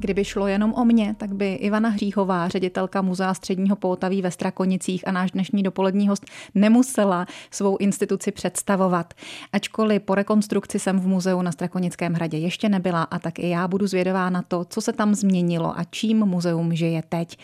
Kdyby 0.00 0.24
šlo 0.24 0.46
jenom 0.46 0.74
o 0.74 0.84
mě, 0.84 1.14
tak 1.18 1.34
by 1.34 1.54
Ivana 1.54 1.88
Hříchová, 1.88 2.48
ředitelka 2.48 3.02
Muzea 3.02 3.34
středního 3.34 3.76
Poutaví 3.76 4.22
ve 4.22 4.30
Strakonicích 4.30 5.08
a 5.08 5.12
náš 5.12 5.30
dnešní 5.30 5.62
dopolední 5.62 6.08
host 6.08 6.26
nemusela 6.54 7.26
svou 7.50 7.76
instituci 7.76 8.32
představovat. 8.32 9.14
Ačkoliv 9.52 10.02
po 10.02 10.14
rekonstrukci 10.14 10.78
jsem 10.78 11.00
v 11.00 11.06
muzeu 11.06 11.42
na 11.42 11.52
Strakonickém 11.52 12.12
hradě 12.12 12.38
ještě 12.38 12.68
nebyla 12.68 13.02
a 13.02 13.18
tak 13.18 13.38
i 13.38 13.48
já 13.48 13.68
budu 13.68 13.86
zvědavá 13.86 14.30
na 14.30 14.42
to, 14.42 14.64
co 14.64 14.80
se 14.80 14.92
tam 14.92 15.14
změnilo 15.14 15.78
a 15.78 15.84
čím 15.90 16.18
muzeum 16.18 16.74
žije 16.74 17.02
teď. 17.08 17.38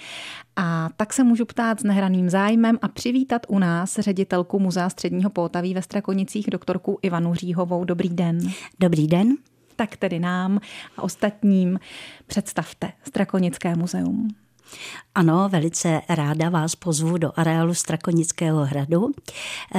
A 0.57 0.89
tak 0.97 1.13
se 1.13 1.25
můžu 1.25 1.45
ptát 1.45 1.81
s 1.81 1.85
nehraným 1.85 2.31
zájmem 2.31 2.79
a 2.83 2.89
přivítat 2.89 3.47
u 3.49 3.59
nás 3.59 3.99
ředitelku 3.99 4.59
Muzea 4.59 4.89
středního 4.89 5.31
Poutaví 5.31 5.75
ve 5.75 5.83
Strakonicích, 5.83 6.51
doktorku 6.51 6.99
Ivanu 7.03 7.31
Hříhovou. 7.31 7.85
Dobrý 7.85 8.09
den. 8.09 8.39
Dobrý 8.81 9.07
den 9.07 9.37
tak 9.77 9.97
tedy 9.97 10.19
nám 10.19 10.61
a 10.97 11.03
ostatním 11.03 11.79
představte 12.27 12.93
Strakonické 13.09 13.77
muzeum. 13.77 14.29
Ano, 15.15 15.49
velice 15.49 16.01
ráda 16.09 16.49
vás 16.49 16.75
pozvu 16.75 17.19
do 17.19 17.33
areálu 17.37 17.75
Strakonického 17.75 18.65
hradu. 18.65 19.11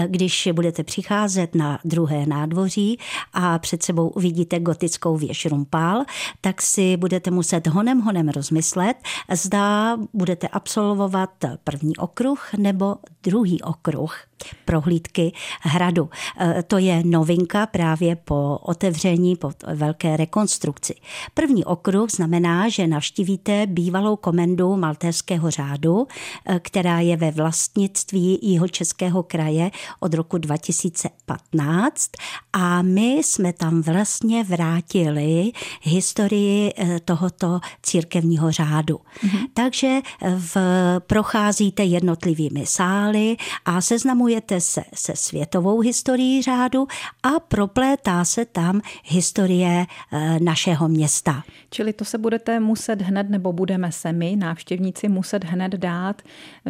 Když 0.07 0.49
budete 0.53 0.83
přicházet 0.83 1.55
na 1.55 1.79
druhé 1.85 2.25
nádvoří 2.25 2.99
a 3.33 3.59
před 3.59 3.83
sebou 3.83 4.07
uvidíte 4.07 4.59
gotickou 4.59 5.17
věž 5.17 5.45
Rumpál, 5.45 6.03
tak 6.41 6.61
si 6.61 6.97
budete 6.97 7.31
muset 7.31 7.67
honem 7.67 8.01
honem 8.01 8.29
rozmyslet, 8.29 8.97
zda 9.33 9.97
budete 10.13 10.47
absolvovat 10.47 11.29
první 11.63 11.97
okruh 11.97 12.53
nebo 12.53 12.95
druhý 13.23 13.61
okruh 13.61 14.26
prohlídky 14.65 15.31
hradu. 15.61 16.09
E, 16.39 16.63
to 16.63 16.77
je 16.77 17.01
novinka 17.05 17.65
právě 17.65 18.15
po 18.15 18.59
otevření, 18.61 19.35
po 19.35 19.51
velké 19.73 20.17
rekonstrukci. 20.17 20.95
První 21.33 21.65
okruh 21.65 22.11
znamená, 22.11 22.69
že 22.69 22.87
navštívíte 22.87 23.67
bývalou 23.67 24.15
komendu 24.15 24.75
Maltéského 24.75 25.51
řádu, 25.51 26.07
e, 26.45 26.59
která 26.59 26.99
je 26.99 27.17
ve 27.17 27.31
vlastnictví 27.31 28.39
jeho 28.41 28.67
českého 28.67 29.23
kraje 29.23 29.71
od 29.99 30.13
roku 30.13 30.37
2015 30.37 32.11
a 32.53 32.81
my 32.81 33.13
jsme 33.23 33.53
tam 33.53 33.81
vlastně 33.81 34.43
vrátili 34.43 35.51
historii 35.81 36.73
e, 36.77 36.99
tohoto 36.99 37.59
církevního 37.83 38.51
řádu. 38.51 38.95
Mm-hmm. 38.97 39.47
Takže 39.53 39.99
v, 40.37 40.57
procházíte 40.99 41.83
jednotlivými 41.83 42.65
sály 42.65 43.37
a 43.65 43.81
seznamu 43.81 44.26
seznamujete 44.27 44.61
se 44.61 44.83
se 44.93 45.15
světovou 45.15 45.79
historií 45.79 46.41
řádu 46.41 46.87
a 47.23 47.39
proplétá 47.39 48.25
se 48.25 48.45
tam 48.45 48.81
historie 49.03 49.85
eh, 50.11 50.39
našeho 50.39 50.87
města. 50.87 51.43
Čili 51.69 51.93
to 51.93 52.05
se 52.05 52.17
budete 52.17 52.59
muset 52.59 53.01
hned, 53.01 53.29
nebo 53.29 53.53
budeme 53.53 53.91
se 53.91 54.11
my, 54.13 54.35
návštěvníci, 54.35 55.07
muset 55.07 55.43
hned 55.43 55.71
dát 55.71 56.21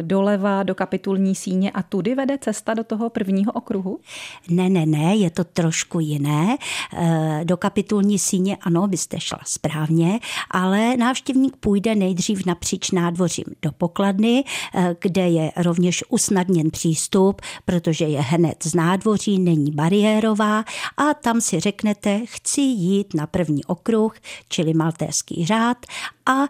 doleva 0.02 0.62
do 0.62 0.74
kapitulní 0.74 1.34
síně 1.34 1.70
a 1.70 1.82
tudy 1.82 2.14
vede 2.14 2.38
cesta 2.38 2.74
do 2.74 2.84
toho 2.84 3.10
prvního 3.10 3.52
okruhu? 3.52 4.00
Ne, 4.50 4.68
ne, 4.68 4.86
ne, 4.86 5.16
je 5.16 5.30
to 5.30 5.44
trošku 5.44 6.00
jiné. 6.00 6.56
Eh, 6.94 7.40
do 7.44 7.56
kapitulní 7.56 8.18
síně, 8.18 8.56
ano, 8.60 8.88
byste 8.88 9.20
šla 9.20 9.38
správně, 9.44 10.20
ale 10.50 10.96
návštěvník 10.96 11.56
půjde 11.56 11.94
nejdřív 11.94 12.46
napříč 12.46 12.90
nádvořím 12.90 13.44
do 13.62 13.72
pokladny, 13.72 14.44
eh, 14.74 14.96
kde 15.00 15.28
je 15.28 15.52
rovněž 15.56 16.04
usnadněn 16.08 16.70
přístup 16.70 17.42
protože 17.64 18.04
je 18.04 18.20
hned 18.20 18.64
z 18.64 18.74
nádvoří, 18.74 19.38
není 19.38 19.70
bariérová 19.70 20.64
a 20.96 21.14
tam 21.14 21.40
si 21.40 21.60
řeknete, 21.60 22.20
chci 22.24 22.60
jít 22.60 23.14
na 23.14 23.26
první 23.26 23.64
okruh, 23.64 24.14
čili 24.48 24.74
maltéský 24.74 25.46
řád 25.46 25.76
a 26.26 26.42
e, 26.42 26.46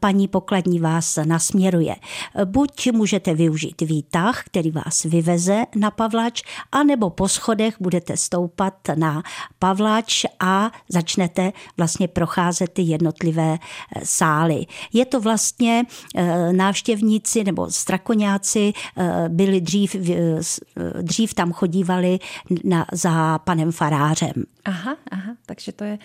paní 0.00 0.28
pokladní 0.28 0.80
vás 0.80 1.18
nasměruje. 1.24 1.96
Buď 2.44 2.92
můžete 2.92 3.34
využít 3.34 3.80
výtah, 3.80 4.44
který 4.44 4.70
vás 4.70 5.02
vyveze 5.02 5.64
na 5.76 5.90
Pavlač, 5.90 6.42
anebo 6.72 7.10
po 7.10 7.28
schodech 7.28 7.76
budete 7.80 8.16
stoupat 8.16 8.74
na 8.94 9.22
Pavlač 9.58 10.24
a 10.40 10.70
začnete 10.88 11.52
vlastně 11.76 12.08
procházet 12.08 12.72
ty 12.72 12.82
jednotlivé 12.82 13.54
e, 13.54 13.58
sály. 14.04 14.66
Je 14.92 15.04
to 15.06 15.20
vlastně 15.20 15.84
e, 16.14 16.52
návštěvníci 16.52 17.44
nebo 17.44 17.70
strakoňáci 17.70 18.72
byli 19.28 19.60
dřív, 19.60 19.96
dřív 21.02 21.34
tam 21.34 21.52
chodívali 21.52 22.18
na, 22.64 22.86
za 22.92 23.38
panem 23.38 23.72
farářem. 23.72 24.32
Aha, 24.64 24.96
aha, 25.10 25.36
takže 25.46 25.72
to 25.72 25.84
je 25.84 25.98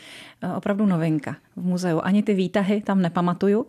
opravdu 0.55 0.85
novinka 0.85 1.35
v 1.57 1.65
muzeu. 1.65 1.99
Ani 2.03 2.23
ty 2.23 2.33
výtahy 2.33 2.81
tam 2.81 3.01
nepamatuju. 3.01 3.65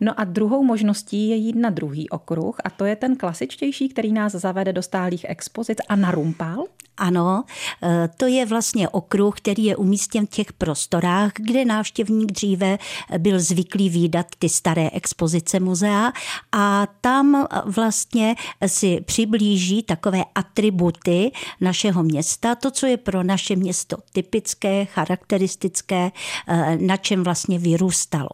No 0.00 0.20
a 0.20 0.24
druhou 0.24 0.64
možností 0.64 1.28
je 1.28 1.36
jít 1.36 1.56
na 1.56 1.70
druhý 1.70 2.08
okruh 2.08 2.56
a 2.64 2.70
to 2.70 2.84
je 2.84 2.96
ten 2.96 3.16
klasičtější, 3.16 3.88
který 3.88 4.12
nás 4.12 4.32
zavede 4.32 4.72
do 4.72 4.82
stálých 4.82 5.26
expozic 5.28 5.78
a 5.88 5.96
na 5.96 6.10
Rumpál. 6.10 6.64
Ano, 7.00 7.44
e, 7.82 8.08
to 8.16 8.26
je 8.26 8.46
vlastně 8.46 8.88
okruh, 8.88 9.36
který 9.36 9.64
je 9.64 9.76
umístěn 9.76 10.26
v 10.26 10.30
těch 10.30 10.52
prostorách, 10.52 11.32
kde 11.34 11.64
návštěvník 11.64 12.32
dříve 12.32 12.78
byl 13.18 13.40
zvyklý 13.40 13.90
výdat 13.90 14.26
ty 14.38 14.48
staré 14.48 14.90
expozice 14.90 15.60
muzea 15.60 16.12
a 16.52 16.86
tam 17.00 17.46
vlastně 17.64 18.34
si 18.66 19.00
přiblíží 19.00 19.82
takové 19.82 20.24
atributy 20.34 21.32
našeho 21.60 22.02
města, 22.02 22.54
to, 22.54 22.70
co 22.70 22.86
je 22.86 22.96
pro 22.96 23.22
naše 23.22 23.56
město 23.56 23.96
typické, 24.12 24.84
charakteristické, 24.84 26.10
e, 26.48 26.78
na 26.80 26.96
čem 26.96 27.24
vlastně 27.24 27.29
vyrůstalo. 27.58 28.28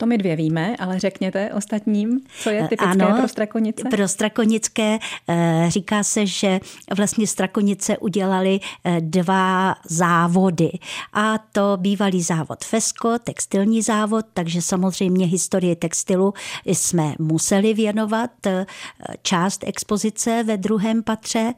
To 0.00 0.06
my 0.06 0.18
dvě 0.18 0.36
víme, 0.36 0.76
ale 0.76 0.98
řekněte 0.98 1.52
ostatním, 1.54 2.20
co 2.42 2.50
je 2.50 2.62
typické 2.68 3.04
ano, 3.04 3.16
pro 3.18 3.28
Strakonice? 3.28 3.88
Pro 3.88 4.08
Strakonické 4.08 4.98
eh, 5.28 5.66
říká 5.68 6.02
se, 6.02 6.26
že 6.26 6.60
vlastně 6.96 7.26
Strakonice 7.26 7.98
udělali 7.98 8.60
eh, 8.84 9.00
dva 9.00 9.74
závody. 9.88 10.70
A 11.12 11.38
to 11.38 11.76
bývalý 11.76 12.22
závod 12.22 12.64
Fesko, 12.64 13.18
textilní 13.18 13.82
závod, 13.82 14.26
takže 14.34 14.62
samozřejmě 14.62 15.26
historii 15.26 15.76
textilu 15.76 16.34
jsme 16.64 17.14
museli 17.18 17.74
věnovat 17.74 18.30
eh, 18.46 18.66
část 19.22 19.64
expozice 19.66 20.42
ve 20.42 20.56
druhém 20.56 21.02
patře. 21.02 21.54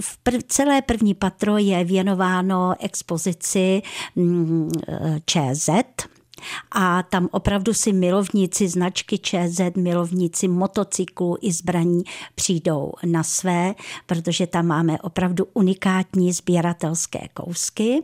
V 0.00 0.18
prv, 0.18 0.42
celé 0.48 0.82
první 0.82 1.14
patro 1.14 1.58
je 1.58 1.84
věnováno 1.84 2.74
expozici 2.80 3.82
mm, 4.16 4.70
ČZ, 5.26 5.68
a 6.72 7.02
tam 7.02 7.28
opravdu 7.32 7.74
si 7.74 7.92
milovníci 7.92 8.68
značky 8.68 9.18
ČZ, 9.18 9.60
milovníci 9.76 10.48
motocyklu 10.48 11.38
i 11.40 11.52
zbraní 11.52 12.02
přijdou 12.34 12.92
na 13.06 13.22
své, 13.22 13.74
protože 14.06 14.46
tam 14.46 14.66
máme 14.66 14.98
opravdu 14.98 15.46
unikátní 15.54 16.32
sběratelské 16.32 17.28
kousky. 17.34 18.02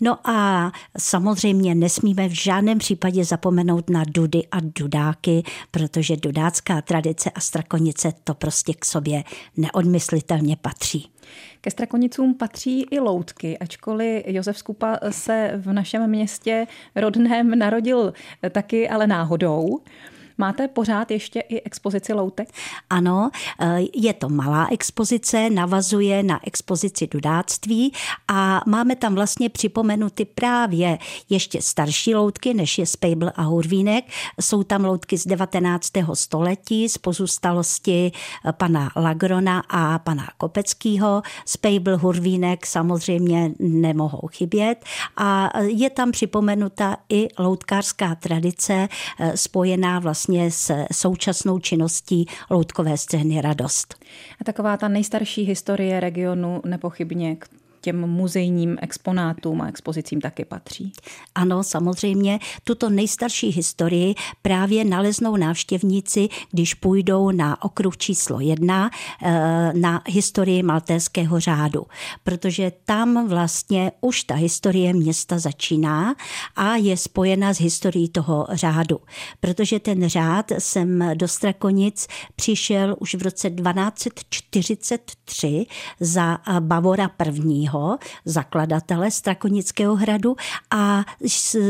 No 0.00 0.28
a 0.30 0.72
samozřejmě 0.98 1.74
nesmíme 1.74 2.28
v 2.28 2.32
žádném 2.32 2.78
případě 2.78 3.24
zapomenout 3.24 3.90
na 3.90 4.04
dudy 4.08 4.46
a 4.50 4.56
dudáky, 4.60 5.42
protože 5.70 6.16
dudácká 6.16 6.82
tradice 6.82 7.30
a 7.30 7.40
strakonice 7.40 8.12
to 8.24 8.34
prostě 8.34 8.74
k 8.74 8.84
sobě 8.84 9.24
neodmyslitelně 9.56 10.56
patří. 10.56 11.10
Ke 11.60 11.70
Strakonicům 11.70 12.34
patří 12.34 12.86
i 12.90 12.98
loutky, 12.98 13.58
ačkoliv 13.58 14.22
Josef 14.26 14.58
Skupa 14.58 14.98
se 15.10 15.52
v 15.56 15.72
našem 15.72 16.06
městě 16.10 16.66
rodném 16.96 17.58
narodil 17.58 18.12
taky, 18.50 18.88
ale 18.88 19.06
náhodou. 19.06 19.80
Máte 20.40 20.68
pořád 20.68 21.10
ještě 21.10 21.40
i 21.40 21.60
expozici 21.62 22.12
loutek? 22.12 22.48
Ano, 22.90 23.30
eh, 23.60 23.78
je 23.94 24.12
to 24.12 24.28
malá 24.28 24.68
expozice, 24.70 25.50
navazuje 25.50 26.22
na 26.22 26.40
expozici 26.46 27.06
dudáctví 27.06 27.92
a 28.28 28.60
máme 28.66 28.96
tam 28.96 29.14
vlastně 29.14 29.48
připomenuty 29.48 30.24
právě 30.24 30.98
ještě 31.28 31.62
starší 31.62 32.14
loutky, 32.14 32.54
než 32.54 32.78
je 32.78 32.86
Spejbl 32.86 33.30
a 33.36 33.42
Hurvínek. 33.42 34.04
Jsou 34.40 34.62
tam 34.62 34.84
loutky 34.84 35.18
z 35.18 35.26
19. 35.26 35.92
století, 36.14 36.88
z 36.88 36.98
pozůstalosti 36.98 38.12
eh, 38.44 38.52
pana 38.52 38.90
Lagrona 38.96 39.62
a 39.68 39.98
pana 39.98 40.28
Kopeckého. 40.38 41.22
Spejbl, 41.44 41.98
Hurvínek 41.98 42.66
samozřejmě 42.66 43.52
nemohou 43.58 44.28
chybět 44.32 44.84
a 45.16 45.50
je 45.60 45.90
tam 45.90 46.10
připomenuta 46.10 46.96
i 47.08 47.28
loutkářská 47.38 48.14
tradice 48.14 48.88
spojená 49.34 49.98
vlastně 49.98 50.29
vlastně 50.30 50.50
s 50.50 50.86
současnou 50.92 51.58
činností 51.58 52.26
loutkové 52.50 52.96
scény 52.96 53.40
Radost. 53.40 53.94
A 54.40 54.44
taková 54.44 54.76
ta 54.76 54.88
nejstarší 54.88 55.42
historie 55.42 56.00
regionu 56.00 56.62
nepochybně 56.64 57.36
těm 57.80 58.06
muzejním 58.06 58.76
exponátům 58.80 59.60
a 59.60 59.68
expozicím 59.68 60.20
taky 60.20 60.44
patří. 60.44 60.92
Ano, 61.34 61.62
samozřejmě. 61.62 62.38
Tuto 62.64 62.90
nejstarší 62.90 63.48
historii 63.48 64.14
právě 64.42 64.84
naleznou 64.84 65.36
návštěvníci, 65.36 66.28
když 66.50 66.74
půjdou 66.74 67.30
na 67.30 67.64
okruh 67.64 67.96
číslo 67.96 68.40
jedna 68.40 68.90
eh, 69.22 69.72
na 69.74 70.02
historii 70.06 70.62
maltéského 70.62 71.40
řádu, 71.40 71.86
protože 72.24 72.72
tam 72.84 73.28
vlastně 73.28 73.92
už 74.00 74.24
ta 74.24 74.34
historie 74.34 74.92
města 74.92 75.38
začíná 75.38 76.14
a 76.56 76.76
je 76.76 76.96
spojena 76.96 77.54
s 77.54 77.60
historií 77.60 78.08
toho 78.08 78.46
řádu, 78.50 79.00
protože 79.40 79.80
ten 79.80 80.08
řád 80.08 80.52
jsem 80.58 81.10
do 81.14 81.28
Strakonic 81.28 82.06
přišel 82.36 82.96
už 82.98 83.14
v 83.14 83.22
roce 83.22 83.50
1243 83.50 85.66
za 86.00 86.38
Bavora 86.60 87.10
I., 87.18 87.69
zakladatele 88.24 89.10
Strakonického 89.10 89.96
hradu 89.96 90.36
a 90.70 91.04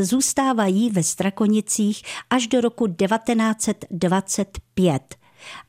zůstávají 0.02 0.91
ve 0.91 1.02
Strakonicích 1.02 2.02
až 2.31 2.47
do 2.47 2.61
roku 2.61 2.87
1925 2.87 5.19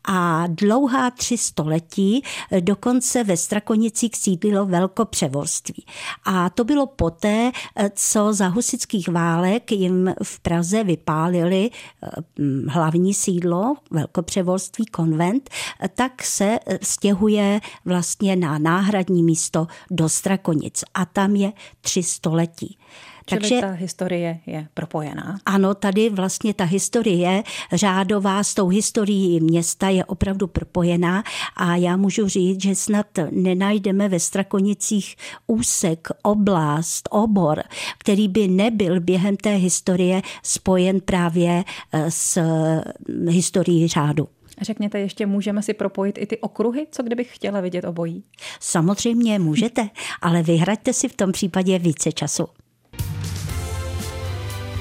a 0.04 0.48
dlouhá 0.48 1.12
tři 1.12 1.38
století 1.38 2.24
dokonce 2.60 3.24
ve 3.24 3.38
Strakonicích 3.38 4.16
sídlilo 4.16 4.66
velkopřevorství. 4.66 5.86
A 6.26 6.50
to 6.50 6.64
bylo 6.64 6.88
poté, 6.88 7.52
co 7.96 8.34
za 8.34 8.48
husických 8.48 9.08
válek 9.10 9.72
jim 9.72 10.14
v 10.24 10.40
Praze 10.40 10.84
vypálili 10.84 11.70
eh, 11.70 12.08
hlavní 12.68 13.14
sídlo, 13.14 13.76
velkopřevorství, 13.92 14.86
konvent, 14.86 15.50
tak 15.96 16.24
se 16.24 16.60
stěhuje 16.82 17.60
vlastně 17.86 18.36
na 18.36 18.58
náhradní 18.58 19.24
místo 19.24 19.68
do 19.92 20.10
Strakonic 20.10 20.84
a 20.94 21.06
tam 21.06 21.36
je 21.36 21.54
tři 21.82 22.04
století. 22.04 22.78
Čili 23.26 23.42
Takže, 23.42 23.62
ta 23.62 23.72
historie 23.72 24.40
je 24.46 24.68
propojená. 24.74 25.38
Ano, 25.46 25.76
tady 25.76 26.10
vlastně 26.10 26.54
ta 26.54 26.64
historie 26.64 27.44
řádová 27.74 28.44
s 28.44 28.54
tou 28.54 28.68
historií 28.68 29.40
města 29.40 29.90
je 29.90 30.06
opravdu 30.06 30.48
propojená 30.48 31.24
a 31.56 31.76
já 31.76 31.98
můžu 31.98 32.28
říct, 32.28 32.62
že 32.62 32.76
snad 32.76 33.08
nenajdeme 33.32 34.10
ve 34.10 34.20
Strakonicích 34.20 35.16
úsek, 35.48 36.08
oblast, 36.24 37.10
obor, 37.12 37.64
který 37.98 38.28
by 38.28 38.48
nebyl 38.48 39.00
během 39.00 39.38
té 39.38 39.56
historie 39.56 40.22
spojen 40.44 41.02
právě 41.02 41.64
eh, 41.94 42.12
s 42.12 42.42
hm, 42.42 43.28
historií 43.28 43.88
řádu. 43.88 44.28
Řekněte 44.62 45.00
ještě, 45.00 45.26
můžeme 45.26 45.62
si 45.62 45.74
propojit 45.74 46.18
i 46.18 46.26
ty 46.26 46.38
okruhy, 46.38 46.88
co 46.92 47.04
kdybych 47.04 47.36
chtěla 47.36 47.62
vidět 47.62 47.86
obojí? 47.86 48.24
Samozřejmě 48.60 49.40
můžete, 49.40 49.90
ale 50.22 50.44
vyhraďte 50.44 50.94
si 50.94 51.08
v 51.08 51.16
tom 51.16 51.32
případě 51.32 51.80
více 51.80 52.12
času. 52.12 52.48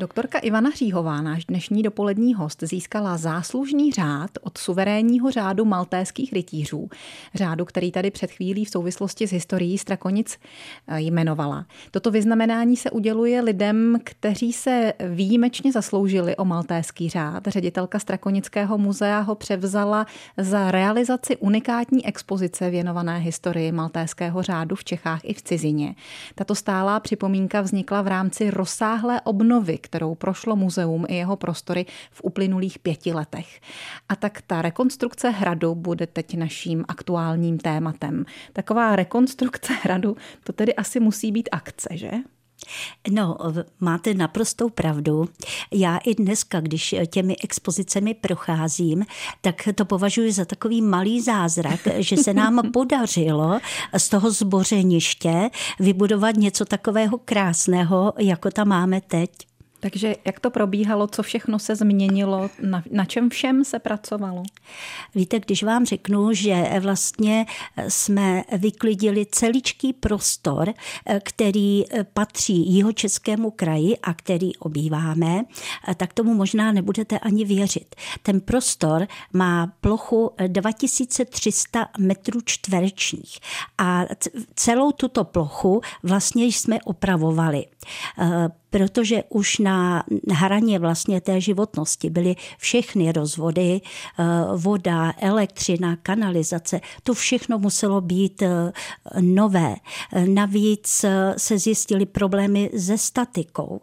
Doktorka 0.00 0.38
Ivana 0.38 0.70
Hříhová, 0.70 1.20
náš 1.20 1.44
dnešní 1.44 1.82
dopolední 1.82 2.34
host, 2.34 2.62
získala 2.62 3.16
záslužný 3.16 3.92
řád 3.92 4.30
od 4.40 4.58
suverénního 4.58 5.30
řádu 5.30 5.64
maltéských 5.64 6.32
rytířů, 6.32 6.88
řádu, 7.34 7.64
který 7.64 7.92
tady 7.92 8.10
před 8.10 8.30
chvílí 8.30 8.64
v 8.64 8.70
souvislosti 8.70 9.26
s 9.26 9.32
historií 9.32 9.78
Strakonic 9.78 10.38
eh, 10.88 11.00
jmenovala. 11.00 11.66
Toto 11.90 12.10
vyznamenání 12.10 12.76
se 12.76 12.90
uděluje 12.90 13.40
lidem, 13.40 13.98
kteří 14.04 14.52
se 14.52 14.92
výjimečně 15.08 15.72
zasloužili 15.72 16.36
o 16.36 16.44
maltéský 16.44 17.08
řád. 17.08 17.42
Ředitelka 17.46 17.98
Strakonického 17.98 18.78
muzea 18.78 19.20
ho 19.20 19.34
převzala 19.34 20.06
za 20.36 20.70
realizaci 20.70 21.36
unikátní 21.36 22.06
expozice 22.06 22.70
věnované 22.70 23.18
historii 23.18 23.72
maltéského 23.72 24.42
řádu 24.42 24.76
v 24.76 24.84
Čechách 24.84 25.20
i 25.22 25.34
v 25.34 25.42
cizině. 25.42 25.94
Tato 26.34 26.54
stálá 26.54 27.00
připomínka 27.00 27.60
vznikla 27.60 28.02
v 28.02 28.08
rámci 28.08 28.50
rozsáhlé 28.50 29.20
obnovy, 29.20 29.78
kterou 29.90 30.14
prošlo 30.14 30.56
muzeum 30.56 31.04
i 31.08 31.14
jeho 31.14 31.36
prostory 31.36 31.86
v 32.10 32.20
uplynulých 32.24 32.78
pěti 32.78 33.12
letech. 33.12 33.60
A 34.08 34.16
tak 34.16 34.42
ta 34.46 34.62
rekonstrukce 34.62 35.30
hradu 35.30 35.74
bude 35.74 36.06
teď 36.06 36.36
naším 36.36 36.84
aktuálním 36.88 37.58
tématem. 37.58 38.24
Taková 38.52 38.96
rekonstrukce 38.96 39.72
hradu, 39.82 40.16
to 40.44 40.52
tedy 40.52 40.74
asi 40.74 41.00
musí 41.00 41.32
být 41.32 41.48
akce, 41.52 41.88
že? 41.92 42.10
No, 43.10 43.36
máte 43.80 44.14
naprostou 44.14 44.68
pravdu. 44.68 45.28
Já 45.72 45.96
i 45.96 46.14
dneska, 46.14 46.60
když 46.60 46.94
těmi 47.10 47.36
expozicemi 47.44 48.14
procházím, 48.14 49.04
tak 49.40 49.68
to 49.74 49.84
považuji 49.84 50.32
za 50.32 50.44
takový 50.44 50.82
malý 50.82 51.20
zázrak, 51.20 51.80
že 51.98 52.16
se 52.16 52.34
nám 52.34 52.72
podařilo 52.72 53.58
z 53.96 54.08
toho 54.08 54.30
zbořeniště 54.30 55.50
vybudovat 55.78 56.36
něco 56.36 56.64
takového 56.64 57.18
krásného, 57.18 58.12
jako 58.18 58.50
tam 58.50 58.68
máme 58.68 59.00
teď. 59.00 59.49
Takže 59.80 60.14
jak 60.24 60.40
to 60.40 60.50
probíhalo, 60.50 61.06
co 61.06 61.22
všechno 61.22 61.58
se 61.58 61.76
změnilo, 61.76 62.50
na, 62.62 62.82
na 62.90 63.04
čem 63.04 63.30
všem 63.30 63.64
se 63.64 63.78
pracovalo? 63.78 64.42
Víte, 65.14 65.40
když 65.40 65.62
vám 65.62 65.86
řeknu, 65.86 66.32
že 66.32 66.80
vlastně 66.80 67.46
jsme 67.88 68.42
vyklidili 68.58 69.26
celičký 69.26 69.92
prostor, 69.92 70.74
který 71.22 71.84
patří 72.14 72.74
jihočeskému 72.74 73.50
kraji 73.50 73.96
a 74.02 74.14
který 74.14 74.56
obýváme, 74.56 75.44
tak 75.96 76.12
tomu 76.12 76.34
možná 76.34 76.72
nebudete 76.72 77.18
ani 77.18 77.44
věřit. 77.44 77.94
Ten 78.22 78.40
prostor 78.40 79.06
má 79.32 79.72
plochu 79.80 80.30
2300 80.46 81.88
metrů 81.98 82.40
čtverečních 82.44 83.38
a 83.78 84.04
celou 84.54 84.92
tuto 84.92 85.24
plochu 85.24 85.80
vlastně 86.02 86.44
jsme 86.44 86.82
opravovali 86.84 87.66
protože 88.70 89.22
už 89.28 89.58
na 89.58 90.04
hraně 90.30 90.78
vlastně 90.78 91.20
té 91.20 91.40
životnosti 91.40 92.10
byly 92.10 92.36
všechny 92.58 93.12
rozvody, 93.12 93.80
eh, 93.80 94.24
voda, 94.56 95.12
elektřina, 95.18 95.96
kanalizace, 95.96 96.80
to 97.02 97.14
všechno 97.14 97.58
muselo 97.58 98.00
být 98.00 98.42
eh, 98.42 98.72
nové. 99.20 99.76
Navíc 100.26 101.04
eh, 101.04 101.34
se 101.36 101.58
zjistily 101.58 102.06
problémy 102.06 102.70
se 102.78 102.98
statikou. 102.98 103.80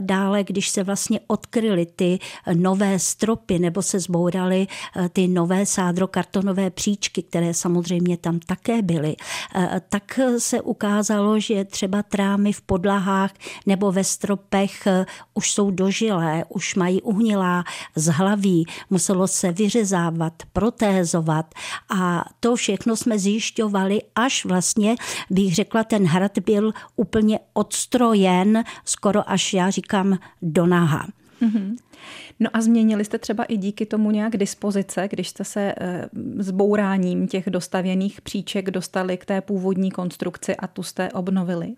Dále, 0.00 0.44
když 0.44 0.68
se 0.68 0.82
vlastně 0.82 1.20
odkryly 1.26 1.86
ty 1.96 2.18
nové 2.54 2.98
stropy 2.98 3.58
nebo 3.58 3.82
se 3.82 4.00
zbouraly 4.00 4.66
ty 5.12 5.28
nové 5.28 5.66
sádrokartonové 5.66 6.70
příčky, 6.70 7.22
které 7.22 7.54
samozřejmě 7.54 8.16
tam 8.16 8.38
také 8.38 8.82
byly, 8.82 9.16
tak 9.88 10.20
se 10.38 10.60
ukázalo, 10.60 11.40
že 11.40 11.64
třeba 11.64 12.02
trámy 12.02 12.52
v 12.52 12.60
podlahách 12.60 13.30
nebo 13.66 13.92
ve 13.92 14.04
stropech 14.16 14.86
eh, 14.86 15.06
už 15.34 15.52
jsou 15.52 15.70
dožilé, 15.70 16.44
už 16.48 16.74
mají 16.74 17.02
uhnilá 17.02 17.64
zhlaví, 17.94 18.64
muselo 18.90 19.28
se 19.28 19.52
vyřezávat, 19.52 20.32
protézovat 20.52 21.54
a 21.88 22.24
to 22.40 22.56
všechno 22.56 22.96
jsme 22.96 23.18
zjišťovali, 23.18 24.00
až 24.14 24.44
vlastně, 24.44 24.96
bych 25.30 25.54
řekla, 25.54 25.84
ten 25.84 26.06
hrad 26.06 26.38
byl 26.38 26.72
úplně 26.96 27.38
odstrojen, 27.52 28.64
skoro 28.84 29.30
až 29.30 29.54
já 29.54 29.70
říkám 29.70 30.18
do 30.42 30.66
naha. 30.66 31.06
Mm-hmm. 31.42 31.76
No 32.40 32.50
a 32.52 32.60
změnili 32.60 33.04
jste 33.04 33.18
třeba 33.18 33.44
i 33.44 33.56
díky 33.56 33.86
tomu 33.86 34.10
nějak 34.10 34.36
dispozice, 34.36 35.08
když 35.10 35.28
jste 35.28 35.44
se 35.44 35.74
s 36.38 36.48
eh, 36.48 36.52
bouráním 36.52 37.28
těch 37.28 37.50
dostavěných 37.50 38.20
příček 38.20 38.70
dostali 38.70 39.16
k 39.16 39.24
té 39.24 39.40
původní 39.40 39.90
konstrukci 39.90 40.56
a 40.56 40.66
tu 40.66 40.82
jste 40.82 41.12
obnovili? 41.12 41.74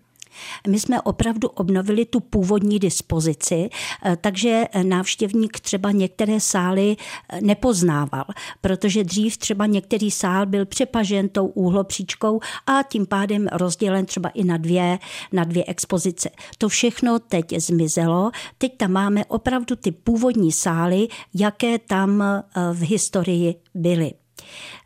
My 0.67 0.79
jsme 0.79 1.01
opravdu 1.01 1.47
obnovili 1.47 2.05
tu 2.05 2.19
původní 2.19 2.79
dispozici, 2.79 3.69
eh, 4.05 4.17
takže 4.21 4.63
návštěvník 4.83 5.59
třeba 5.59 5.91
některé 5.91 6.39
sály 6.39 6.95
eh, 7.29 7.41
nepoznával, 7.41 8.25
protože 8.61 9.03
dřív 9.03 9.37
třeba 9.37 9.65
některý 9.65 10.11
sál 10.11 10.45
byl 10.45 10.65
přepažen 10.65 11.29
tou 11.29 11.45
úhlopříčkou 11.45 12.39
a 12.67 12.83
tím 12.83 13.05
pádem 13.05 13.47
rozdělen 13.51 14.05
třeba 14.05 14.29
i 14.29 14.43
na 14.43 14.57
dvě, 14.57 14.99
na 15.31 15.43
dvě 15.43 15.63
expozice. 15.67 16.29
To 16.57 16.69
všechno 16.69 17.19
teď 17.19 17.45
zmizelo. 17.57 18.31
Teď 18.57 18.77
tam 18.77 18.91
máme 18.91 19.25
opravdu 19.25 19.75
ty 19.75 19.91
původní 19.91 20.51
sály, 20.51 21.07
jaké 21.33 21.79
tam 21.79 22.21
eh, 22.21 22.43
v 22.73 22.81
historii 22.81 23.55
byly. 23.73 24.13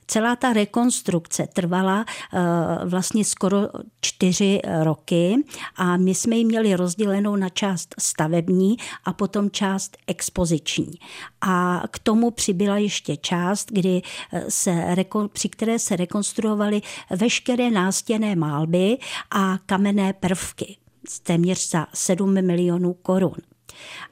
Celá 0.07 0.35
ta 0.35 0.53
rekonstrukce 0.53 1.47
trvala 1.53 2.05
eh, 2.33 2.39
vlastně 2.85 3.25
skoro 3.25 3.57
čtyři 4.01 4.59
roky 4.83 5.35
a 5.75 5.97
my 5.97 6.15
jsme 6.15 6.35
ji 6.35 6.45
měli 6.45 6.75
rozdělenou 6.75 7.35
na 7.35 7.49
část 7.49 7.95
stavební 7.99 8.77
a 9.05 9.13
potom 9.13 9.51
část 9.51 9.97
expoziční. 10.07 10.93
A 11.41 11.83
k 11.91 11.99
tomu 11.99 12.31
přibyla 12.31 12.77
ještě 12.77 13.17
část, 13.17 13.71
kdy 13.71 14.01
eh, 14.33 14.45
se, 14.49 14.95
při 15.33 15.49
které 15.49 15.79
se 15.79 15.95
rekonstruovaly 15.95 16.81
veškeré 17.09 17.71
nástěné 17.71 18.35
málby 18.35 18.97
a 19.31 19.57
kamenné 19.65 20.13
prvky 20.13 20.77
téměř 21.23 21.69
za 21.69 21.87
7 21.93 22.41
milionů 22.41 22.93
korun. 22.93 23.52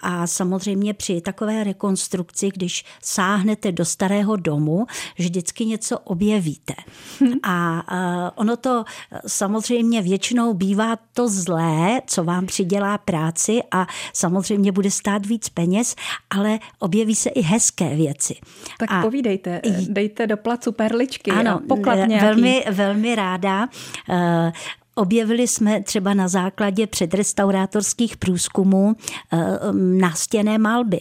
A 0.01 0.27
samozřejmě 0.27 0.94
při 0.94 1.22
takové 1.22 1.63
rekonstrukci, 1.63 2.50
když 2.53 2.86
sáhnete 3.03 3.72
do 3.72 3.86
starého 3.86 4.36
domu, 4.36 4.86
vždycky 5.18 5.65
něco 5.65 6.00
objevíte. 6.00 6.74
A 7.44 7.84
ono 8.36 8.58
to 8.58 8.84
samozřejmě 9.27 10.01
většinou 10.01 10.53
bývá 10.53 10.98
to 11.13 11.30
zlé, 11.30 12.01
co 12.08 12.24
vám 12.24 12.46
přidělá 12.46 12.98
práci 12.98 13.60
a 13.72 13.88
samozřejmě 14.13 14.72
bude 14.72 14.91
stát 14.91 15.25
víc 15.25 15.50
peněz, 15.50 15.96
ale 16.30 16.60
objeví 16.80 17.15
se 17.15 17.30
i 17.30 17.41
hezké 17.41 17.96
věci. 17.96 18.36
Tak 18.80 18.91
a 18.91 19.01
povídejte, 19.01 19.62
dejte 19.89 20.27
do 20.27 20.38
placu 20.38 20.72
perličky 20.72 21.32
ano, 21.32 21.60
poklad 21.68 21.96
nějaký. 21.96 22.25
Velmi, 22.25 22.65
velmi 22.72 23.15
ráda. 23.15 23.68
Eh, 24.98 25.01
objevili 25.01 25.48
jsme 25.48 25.81
třeba 25.81 26.13
na 26.13 26.27
základě 26.27 26.88
předrestaurátorských 26.88 28.17
průzkumů 28.17 28.95
eh, 29.33 29.38
nástěné 29.74 30.57
malby. 30.57 31.00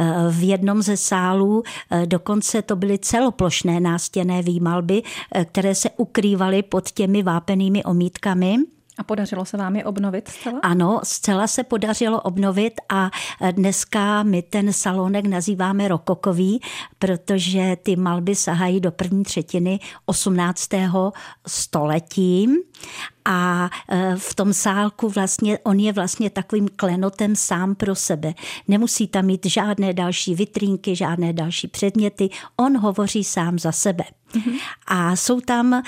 Eh, 0.00 0.14
v 0.30 0.48
jednom 0.48 0.82
ze 0.82 0.96
sálů 0.96 1.62
dokonce 2.06 2.62
to 2.62 2.76
byly 2.76 2.98
celoplošné 2.98 3.80
nástěné 3.80 4.42
výmalby, 4.42 5.02
které 5.44 5.74
se 5.74 5.90
ukrývaly 5.96 6.62
pod 6.62 6.90
těmi 6.90 7.22
vápenými 7.22 7.84
omítkami. 7.84 8.56
A 8.98 9.02
podařilo 9.02 9.44
se 9.44 9.56
vám 9.56 9.76
je 9.76 9.84
obnovit 9.84 10.28
zcela? 10.28 10.58
Ano, 10.62 11.00
zcela 11.02 11.46
se 11.46 11.64
podařilo 11.64 12.20
obnovit 12.20 12.72
a 12.88 13.10
dneska 13.50 14.22
my 14.22 14.42
ten 14.42 14.72
salonek 14.72 15.26
nazýváme 15.26 15.88
rokokový, 15.88 16.60
protože 16.98 17.76
ty 17.82 17.96
malby 17.96 18.34
sahají 18.34 18.80
do 18.80 18.92
první 18.92 19.24
třetiny 19.24 19.80
18. 20.06 20.68
století 21.46 22.48
a 23.30 23.70
e, 23.88 24.16
v 24.16 24.34
tom 24.34 24.52
sálku 24.52 25.08
vlastně, 25.08 25.58
on 25.58 25.80
je 25.80 25.92
vlastně 25.92 26.30
takovým 26.30 26.68
klenotem 26.76 27.36
sám 27.36 27.74
pro 27.74 27.94
sebe. 27.94 28.34
Nemusí 28.68 29.08
tam 29.08 29.24
mít 29.24 29.46
žádné 29.46 29.92
další 29.92 30.34
vitrínky, 30.34 30.96
žádné 30.96 31.32
další 31.32 31.68
předměty, 31.68 32.30
on 32.56 32.78
hovoří 32.78 33.24
sám 33.24 33.58
za 33.58 33.72
sebe. 33.72 34.04
A 34.86 35.16
jsou 35.16 35.40
tam 35.40 35.74
e, 35.74 35.82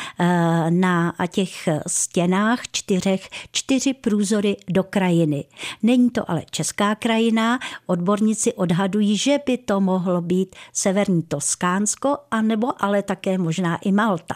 na 0.71 1.15
těch 1.31 1.69
stěnách 1.87 2.61
čtyřech 2.73 3.29
čtyři 3.53 3.95
průzory 3.95 4.57
do 4.71 4.83
krajiny. 4.83 5.45
Není 5.83 6.11
to 6.11 6.31
ale 6.31 6.43
česká 6.51 6.95
krajina, 6.95 7.59
odborníci 7.87 8.53
odhadují, 8.53 9.17
že 9.17 9.39
by 9.47 9.59
to 9.59 9.81
mohlo 9.81 10.21
být 10.21 10.57
severní 10.73 11.23
Toskánsko, 11.23 12.17
anebo 12.31 12.85
ale 12.85 13.03
také 13.03 13.39
možná 13.39 13.77
i 13.77 13.93
Malta. 13.93 14.35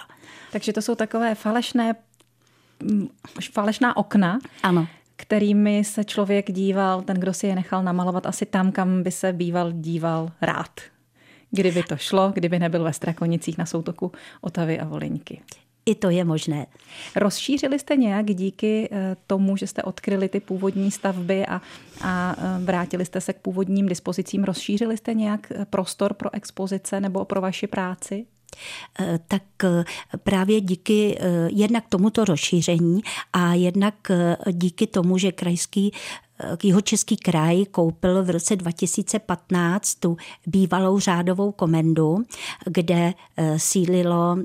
Takže 0.53 0.73
to 0.73 0.83
jsou 0.83 0.95
takové 0.95 1.35
falešné 1.35 1.95
falešná 3.53 3.97
okna. 3.97 4.39
Ano 4.63 4.87
kterými 5.17 5.85
se 5.85 6.05
člověk 6.05 6.53
díval, 6.53 7.03
ten, 7.03 7.17
kdo 7.17 7.35
si 7.35 7.47
je 7.47 7.55
nechal 7.55 7.83
namalovat 7.83 8.27
asi 8.27 8.47
tam, 8.47 8.73
kam 8.73 9.03
by 9.03 9.11
se 9.11 9.33
býval 9.33 9.73
díval 9.73 10.31
rád. 10.41 10.81
Kdyby 11.51 11.83
to 11.83 11.97
šlo, 11.97 12.31
kdyby 12.35 12.59
nebyl 12.59 12.85
ve 12.85 12.93
Strakonicích 12.93 13.59
na 13.59 13.67
soutoku 13.67 14.13
Otavy 14.41 14.81
a 14.81 14.85
Volyňky. 14.85 15.41
I 15.87 15.95
to 15.95 16.11
je 16.11 16.25
možné. 16.25 16.67
Rozšířili 17.17 17.79
jste 17.79 17.97
nějak 17.97 18.27
díky 18.27 18.89
eh, 18.93 19.17
tomu, 19.27 19.57
že 19.57 19.67
jste 19.67 19.83
odkryli 19.83 20.29
ty 20.29 20.41
původní 20.41 20.91
stavby 20.91 21.47
a, 21.47 21.61
a 22.01 22.37
eh, 22.39 22.65
vrátili 22.65 23.05
jste 23.05 23.21
se 23.21 23.33
k 23.33 23.39
původním 23.39 23.89
dispozicím, 23.89 24.45
rozšířili 24.45 24.97
jste 24.97 25.15
nějak 25.15 25.53
eh, 25.53 25.65
prostor 25.65 26.15
pro 26.15 26.35
expozice 26.35 27.01
nebo 27.01 27.25
pro 27.25 27.41
vaši 27.41 27.67
práci? 27.67 28.27
Eh, 29.01 29.19
tak 29.29 29.43
eh, 29.65 29.85
právě 30.23 30.61
díky 30.61 31.19
eh, 31.21 31.49
jednak 31.53 31.85
tomuto 31.89 32.25
rozšíření 32.25 33.01
a 33.33 33.55
jednak 33.55 33.95
díky 34.53 34.87
tomu, 34.87 35.19
že 35.19 35.33
krajský 35.33 35.93
Jihočeský 36.63 37.17
kraj 37.17 37.65
koupil 37.65 38.25
v 38.25 38.31
roce 38.31 38.57
2015 38.57 39.95
tu 39.95 40.17
bývalou 40.47 40.99
řádovou 40.99 41.53
komendu, 41.53 42.19
kde 42.67 43.15
eh, 43.37 43.59
sílilo 43.59 44.37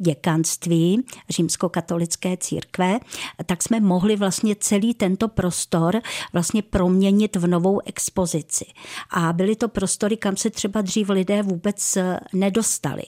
děkanství 0.00 1.04
římskokatolické 1.28 2.36
církve, 2.36 2.98
tak 3.46 3.62
jsme 3.62 3.80
mohli 3.80 4.16
vlastně 4.16 4.56
celý 4.60 4.94
tento 4.94 5.28
prostor 5.28 6.00
vlastně 6.32 6.62
proměnit 6.62 7.36
v 7.36 7.46
novou 7.46 7.80
expozici. 7.84 8.64
A 9.10 9.32
byly 9.32 9.56
to 9.56 9.68
prostory, 9.68 10.16
kam 10.16 10.36
se 10.36 10.50
třeba 10.50 10.80
dřív 10.80 11.08
lidé 11.08 11.42
vůbec 11.42 11.96
eh, 11.96 12.20
nedostali. 12.32 13.02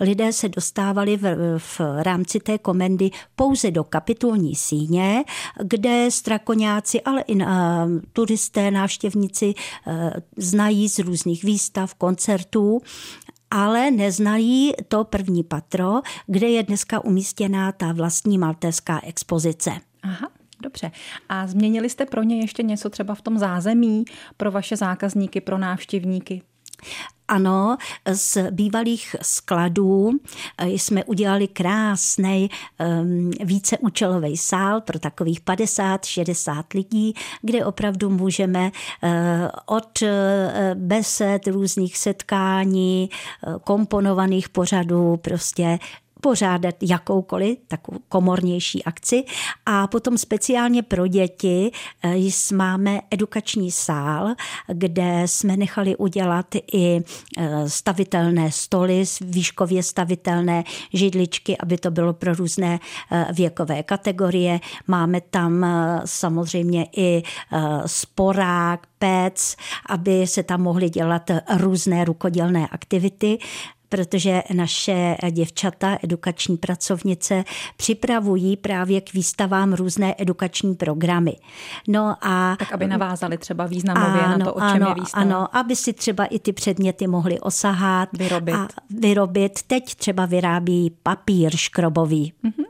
Lidé 0.00 0.32
se 0.32 0.48
dostávali 0.48 1.16
v, 1.16 1.58
v 1.58 1.80
rámci 2.02 2.40
té 2.40 2.58
komendy 2.58 3.10
pouze 3.36 3.70
do 3.70 3.84
kapitulní 3.84 4.54
síně, 4.54 5.24
kde 5.62 6.10
strakoňáci, 6.10 7.02
ale 7.02 7.20
i 7.20 7.34
na 7.34 7.85
turisté, 8.12 8.70
návštěvníci 8.70 9.54
eh, 9.86 10.12
znají 10.36 10.88
z 10.88 10.98
různých 10.98 11.44
výstav, 11.44 11.94
koncertů 11.94 12.82
ale 13.50 13.90
neznají 13.90 14.72
to 14.88 15.04
první 15.04 15.44
patro, 15.44 16.00
kde 16.26 16.48
je 16.48 16.62
dneska 16.62 17.04
umístěná 17.04 17.72
ta 17.72 17.92
vlastní 17.92 18.38
maltéská 18.38 19.00
expozice. 19.04 19.70
Aha. 20.02 20.28
Dobře. 20.62 20.90
A 21.28 21.46
změnili 21.46 21.90
jste 21.90 22.06
pro 22.06 22.22
ně 22.22 22.40
ještě 22.40 22.62
něco 22.62 22.90
třeba 22.90 23.14
v 23.14 23.22
tom 23.22 23.38
zázemí 23.38 24.04
pro 24.36 24.50
vaše 24.50 24.76
zákazníky, 24.76 25.40
pro 25.40 25.58
návštěvníky? 25.58 26.42
Ano, 27.28 27.76
z 28.12 28.50
bývalých 28.50 29.16
skladů 29.22 30.10
eh, 30.58 30.68
jsme 30.68 31.04
udělali 31.04 31.48
krásný 31.48 32.50
um, 33.00 33.30
víceúčelový 33.44 34.36
sál 34.36 34.80
pro 34.80 34.98
takových 34.98 35.40
50-60 35.40 36.64
lidí, 36.74 37.14
kde 37.42 37.64
opravdu 37.64 38.10
můžeme 38.10 38.70
uh, 39.02 39.10
od 39.66 40.02
besed, 40.74 41.46
různých 41.46 41.98
setkání, 41.98 43.10
komponovaných 43.64 44.48
pořadů 44.48 45.16
prostě 45.16 45.78
pořádat 46.20 46.74
jakoukoliv 46.82 47.58
takovou 47.68 47.98
komornější 48.08 48.84
akci. 48.84 49.24
A 49.66 49.86
potom 49.86 50.18
speciálně 50.18 50.82
pro 50.82 51.06
děti 51.06 51.70
eh, 52.04 52.54
máme 52.54 53.00
edukační 53.10 53.70
sál, 53.70 54.34
kde 54.68 55.22
jsme 55.26 55.56
nechali 55.56 55.96
udělat 55.96 56.46
i 56.72 57.00
eh, 57.38 57.70
stavitelné 57.70 58.52
stoly, 58.52 59.04
výškově 59.20 59.82
stavitelné 59.82 60.64
židličky, 60.92 61.56
aby 61.58 61.78
to 61.78 61.90
bylo 61.90 62.12
pro 62.12 62.34
různé 62.34 62.80
eh, 63.12 63.26
věkové 63.32 63.82
kategorie. 63.82 64.60
Máme 64.86 65.20
tam 65.20 65.66
samozřejmě 66.04 66.86
i 66.96 67.22
sporák, 67.86 68.86
pec, 68.98 69.56
aby 69.88 70.26
se 70.26 70.42
tam 70.42 70.62
mohly 70.62 70.90
dělat 70.90 71.30
různé 71.56 72.04
rukodělné 72.04 72.68
aktivity 72.68 73.38
protože 73.88 74.42
naše 74.54 75.16
děvčata, 75.30 75.98
edukační 76.04 76.56
pracovnice, 76.56 77.44
připravují 77.76 78.56
právě 78.56 79.00
k 79.00 79.12
výstavám 79.12 79.72
různé 79.72 80.14
edukační 80.18 80.74
programy. 80.74 81.36
No 81.88 82.16
a, 82.20 82.56
tak 82.58 82.72
aby 82.72 82.86
navázali 82.86 83.38
třeba 83.38 83.66
významově 83.66 84.22
ano, 84.22 84.38
na 84.38 84.44
to, 84.44 84.54
o 84.54 84.60
čem 84.60 84.68
ano, 84.68 84.88
je 84.88 84.94
výstava. 84.94 85.22
Ano, 85.22 85.56
aby 85.56 85.76
si 85.76 85.92
třeba 85.92 86.24
i 86.24 86.38
ty 86.38 86.52
předměty 86.52 87.06
mohli 87.06 87.40
osahat. 87.40 88.08
Vyrobit. 88.12 88.54
A 88.54 88.68
vyrobit. 88.90 89.62
Teď 89.66 89.94
třeba 89.94 90.26
vyrábí 90.26 90.96
papír 91.02 91.56
škrobový. 91.56 92.32
Mm-hmm. 92.44 92.64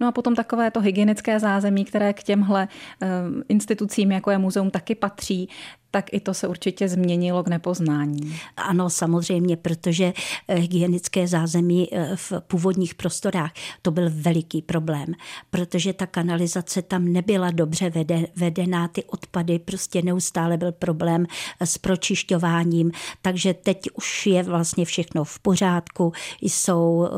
No 0.00 0.08
a 0.08 0.12
potom 0.12 0.34
takové 0.34 0.70
to 0.70 0.80
hygienické 0.80 1.40
zázemí, 1.40 1.84
které 1.84 2.12
k 2.12 2.22
těmhle 2.22 2.68
uh, 3.02 3.08
institucím, 3.48 4.12
jako 4.12 4.30
je 4.30 4.38
muzeum, 4.38 4.70
taky 4.70 4.94
patří, 4.94 5.48
tak 5.96 6.12
i 6.12 6.20
to 6.20 6.34
se 6.34 6.48
určitě 6.48 6.88
změnilo 6.88 7.42
k 7.42 7.48
nepoznání. 7.48 8.36
Ano, 8.56 8.90
samozřejmě, 8.90 9.56
protože 9.56 10.12
eh, 10.48 10.54
hygienické 10.54 11.28
zázemí 11.28 11.88
eh, 11.92 12.16
v 12.16 12.32
původních 12.46 12.94
prostorách 12.94 13.52
to 13.82 13.90
byl 13.90 14.10
veliký 14.12 14.62
problém, 14.62 15.06
protože 15.50 15.92
ta 15.92 16.06
kanalizace 16.06 16.82
tam 16.82 17.12
nebyla 17.12 17.50
dobře 17.50 17.92
vedená, 18.36 18.88
ty 18.88 19.04
odpady, 19.04 19.58
prostě 19.58 20.02
neustále 20.02 20.56
byl 20.56 20.72
problém 20.72 21.26
eh, 21.60 21.66
s 21.66 21.78
pročišťováním, 21.78 22.90
takže 23.22 23.54
teď 23.54 23.88
už 23.94 24.26
je 24.26 24.42
vlastně 24.42 24.84
všechno 24.84 25.24
v 25.24 25.38
pořádku, 25.38 26.12
jsou 26.40 27.08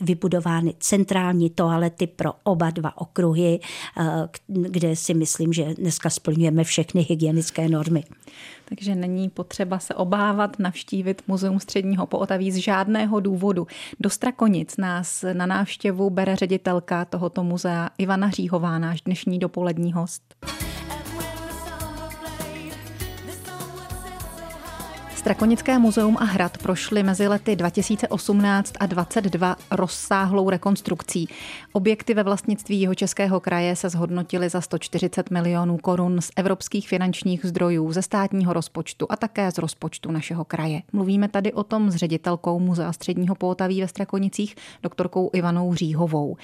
vybudovány 0.00 0.74
centrální 0.78 1.50
toalety 1.50 2.06
pro 2.06 2.32
oba 2.42 2.70
dva 2.70 2.98
okruhy, 2.98 3.60
kde 4.48 4.96
si 4.96 5.14
myslím, 5.14 5.52
že 5.52 5.74
dneska 5.74 6.10
splňujeme 6.10 6.64
všechny 6.64 7.06
hygienické 7.08 7.68
normy. 7.68 8.04
Takže 8.64 8.94
není 8.94 9.30
potřeba 9.30 9.78
se 9.78 9.94
obávat 9.94 10.58
navštívit 10.58 11.22
Muzeum 11.26 11.60
středního 11.60 12.06
pootaví 12.06 12.52
z 12.52 12.56
žádného 12.56 13.20
důvodu. 13.20 13.66
Do 14.00 14.10
Strakonic 14.10 14.76
nás 14.76 15.24
na 15.32 15.46
návštěvu 15.46 16.10
bere 16.10 16.36
ředitelka 16.36 17.04
tohoto 17.04 17.44
muzea 17.44 17.90
Ivana 17.98 18.30
Říhová, 18.30 18.78
náš 18.78 19.00
dnešní 19.00 19.38
dopolední 19.38 19.92
host. 19.92 20.34
Strakonické 25.24 25.78
muzeum 25.78 26.16
a 26.20 26.24
hrad 26.24 26.58
prošly 26.58 27.02
mezi 27.02 27.28
lety 27.28 27.56
2018 27.56 28.72
a 28.80 28.86
2022 28.86 29.56
rozsáhlou 29.70 30.50
rekonstrukcí. 30.50 31.28
Objekty 31.72 32.14
ve 32.14 32.22
vlastnictví 32.22 32.80
jeho 32.80 32.94
českého 32.94 33.40
kraje 33.40 33.76
se 33.76 33.88
zhodnotily 33.88 34.48
za 34.48 34.60
140 34.60 35.30
milionů 35.30 35.78
korun 35.78 36.20
z 36.20 36.30
evropských 36.36 36.88
finančních 36.88 37.46
zdrojů, 37.46 37.92
ze 37.92 38.02
státního 38.02 38.52
rozpočtu 38.52 39.06
a 39.08 39.16
také 39.16 39.50
z 39.52 39.58
rozpočtu 39.58 40.10
našeho 40.10 40.44
kraje. 40.44 40.82
Mluvíme 40.92 41.28
tady 41.28 41.52
o 41.52 41.64
tom 41.64 41.90
s 41.90 41.94
ředitelkou 41.94 42.58
Muzea 42.58 42.92
středního 42.92 43.34
Poutaví 43.34 43.80
ve 43.80 43.88
Strakonicích, 43.88 44.56
doktorkou 44.82 45.30
Ivanou 45.32 45.74
Říhovou. 45.74 46.36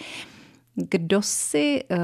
Kdo 0.74 1.22
si 1.22 1.84
eh, 1.90 1.96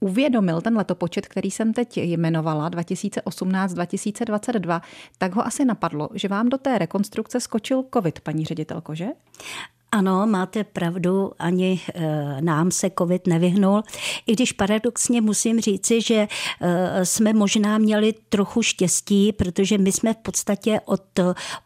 uvědomil 0.00 0.60
ten 0.60 0.76
letopočet, 0.76 1.28
který 1.28 1.50
jsem 1.50 1.72
teď 1.72 1.96
jmenovala, 1.96 2.70
2018-2022, 2.70 4.80
tak 5.18 5.34
ho 5.34 5.46
asi 5.46 5.64
napadlo, 5.64 6.08
že 6.14 6.28
vám 6.28 6.48
do 6.48 6.58
té 6.58 6.78
rekonstrukce 6.78 7.40
skočil 7.40 7.84
covid, 7.94 8.20
paní 8.20 8.44
ředitelko, 8.44 8.94
že? 8.94 9.06
Ano, 9.92 10.26
máte 10.26 10.64
pravdu, 10.64 11.32
ani 11.38 11.80
e, 11.94 12.40
nám 12.40 12.70
se 12.70 12.90
covid 12.98 13.26
nevyhnul. 13.26 13.82
I 14.26 14.32
když 14.32 14.52
paradoxně 14.52 15.20
musím 15.20 15.60
říci, 15.60 16.00
že 16.00 16.28
e, 16.60 17.06
jsme 17.06 17.32
možná 17.32 17.78
měli 17.78 18.14
trochu 18.28 18.62
štěstí, 18.62 19.32
protože 19.32 19.78
my 19.78 19.92
jsme 19.92 20.14
v 20.14 20.16
podstatě 20.16 20.80
od 20.84 21.02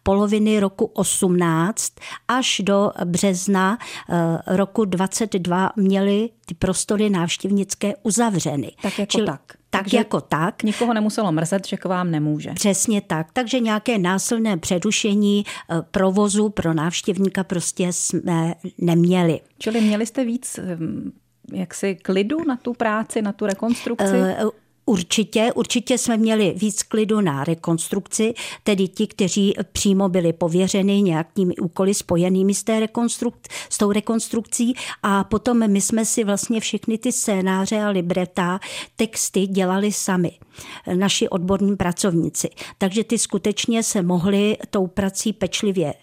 poloviny 0.02 0.60
roku 0.60 0.84
18 0.84 1.92
až 2.28 2.60
do 2.64 2.90
března 3.04 3.78
e, 4.08 4.56
roku 4.56 4.84
22 4.84 5.72
měli 5.76 6.30
ty 6.46 6.54
prostory 6.54 7.10
návštěvnické 7.10 7.94
uzavřeny. 8.02 8.72
Tak 8.82 8.98
jako 8.98 9.10
Čili, 9.10 9.26
tak. 9.26 9.59
Tak 9.70 9.82
Takže 9.82 9.96
jako 9.96 10.20
tak. 10.20 10.62
Nikoho 10.62 10.94
nemuselo 10.94 11.32
mrzet, 11.32 11.66
že 11.66 11.76
k 11.76 11.84
vám 11.84 12.10
nemůže. 12.10 12.50
Přesně 12.54 13.00
tak. 13.00 13.32
Takže 13.32 13.60
nějaké 13.60 13.98
násilné 13.98 14.56
přerušení 14.56 15.44
eh, 15.46 15.74
provozu 15.90 16.48
pro 16.48 16.74
návštěvníka 16.74 17.44
prostě 17.44 17.92
jsme 17.92 18.54
neměli. 18.78 19.40
Čili 19.58 19.80
měli 19.80 20.06
jste 20.06 20.24
víc 20.24 20.58
hm, 20.76 21.12
jaksi 21.52 21.94
klidu 21.94 22.44
na 22.48 22.56
tu 22.56 22.74
práci, 22.74 23.22
na 23.22 23.32
tu 23.32 23.46
rekonstrukci? 23.46 24.14
Uh, 24.44 24.50
Určitě, 24.90 25.52
určitě 25.54 25.98
jsme 25.98 26.16
měli 26.16 26.54
víc 26.56 26.82
klidu 26.82 27.20
na 27.20 27.44
rekonstrukci, 27.44 28.34
tedy 28.62 28.88
ti, 28.88 29.06
kteří 29.06 29.54
přímo 29.72 30.08
byli 30.08 30.32
pověřeni 30.32 31.02
nějakými 31.02 31.56
úkoly 31.56 31.94
spojenými 31.94 32.54
s, 32.54 32.64
té 32.64 32.80
rekonstruk- 32.80 33.50
s 33.70 33.78
tou 33.78 33.92
rekonstrukcí 33.92 34.74
a 35.02 35.24
potom 35.24 35.70
my 35.70 35.80
jsme 35.80 36.04
si 36.04 36.24
vlastně 36.24 36.60
všechny 36.60 36.98
ty 36.98 37.12
scénáře 37.12 37.80
a 37.80 37.88
libreta, 37.88 38.60
texty 38.96 39.46
dělali 39.46 39.92
sami, 39.92 40.32
naši 40.94 41.28
odborní 41.28 41.76
pracovníci. 41.76 42.48
Takže 42.78 43.04
ty 43.04 43.18
skutečně 43.18 43.82
se 43.82 44.02
mohli 44.02 44.56
tou 44.70 44.86
prací 44.86 45.32
pečlivě 45.32 45.94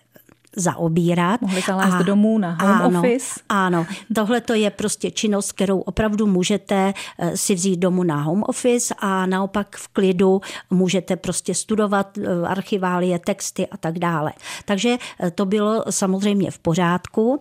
zaobírat. 0.58 1.42
Mohli 1.42 1.62
zalézt 1.62 1.94
a, 1.94 2.02
domů 2.02 2.38
na 2.38 2.58
home 2.62 2.82
ano, 2.82 3.00
office. 3.00 3.40
Ano, 3.50 3.86
tohle 4.16 4.42
to 4.42 4.54
je 4.54 4.70
prostě 4.70 5.12
činnost, 5.12 5.52
kterou 5.52 5.80
opravdu 5.80 6.28
můžete 6.28 6.94
eh, 7.20 7.38
si 7.38 7.56
vzít 7.56 7.78
domů 7.78 8.04
na 8.04 8.22
home 8.22 8.44
office 8.48 8.94
a 9.00 9.26
naopak 9.26 9.76
v 9.78 9.88
klidu 9.88 10.42
můžete 10.70 11.16
prostě 11.16 11.56
studovat 11.56 12.18
eh, 12.18 12.48
archiválie, 12.48 13.20
texty 13.20 13.68
a 13.68 13.78
tak 13.78 14.00
dále. 14.00 14.34
Takže 14.66 14.98
eh, 15.20 15.32
to 15.32 15.46
bylo 15.46 15.84
samozřejmě 15.90 16.52
v 16.52 16.60
pořádku 16.60 17.40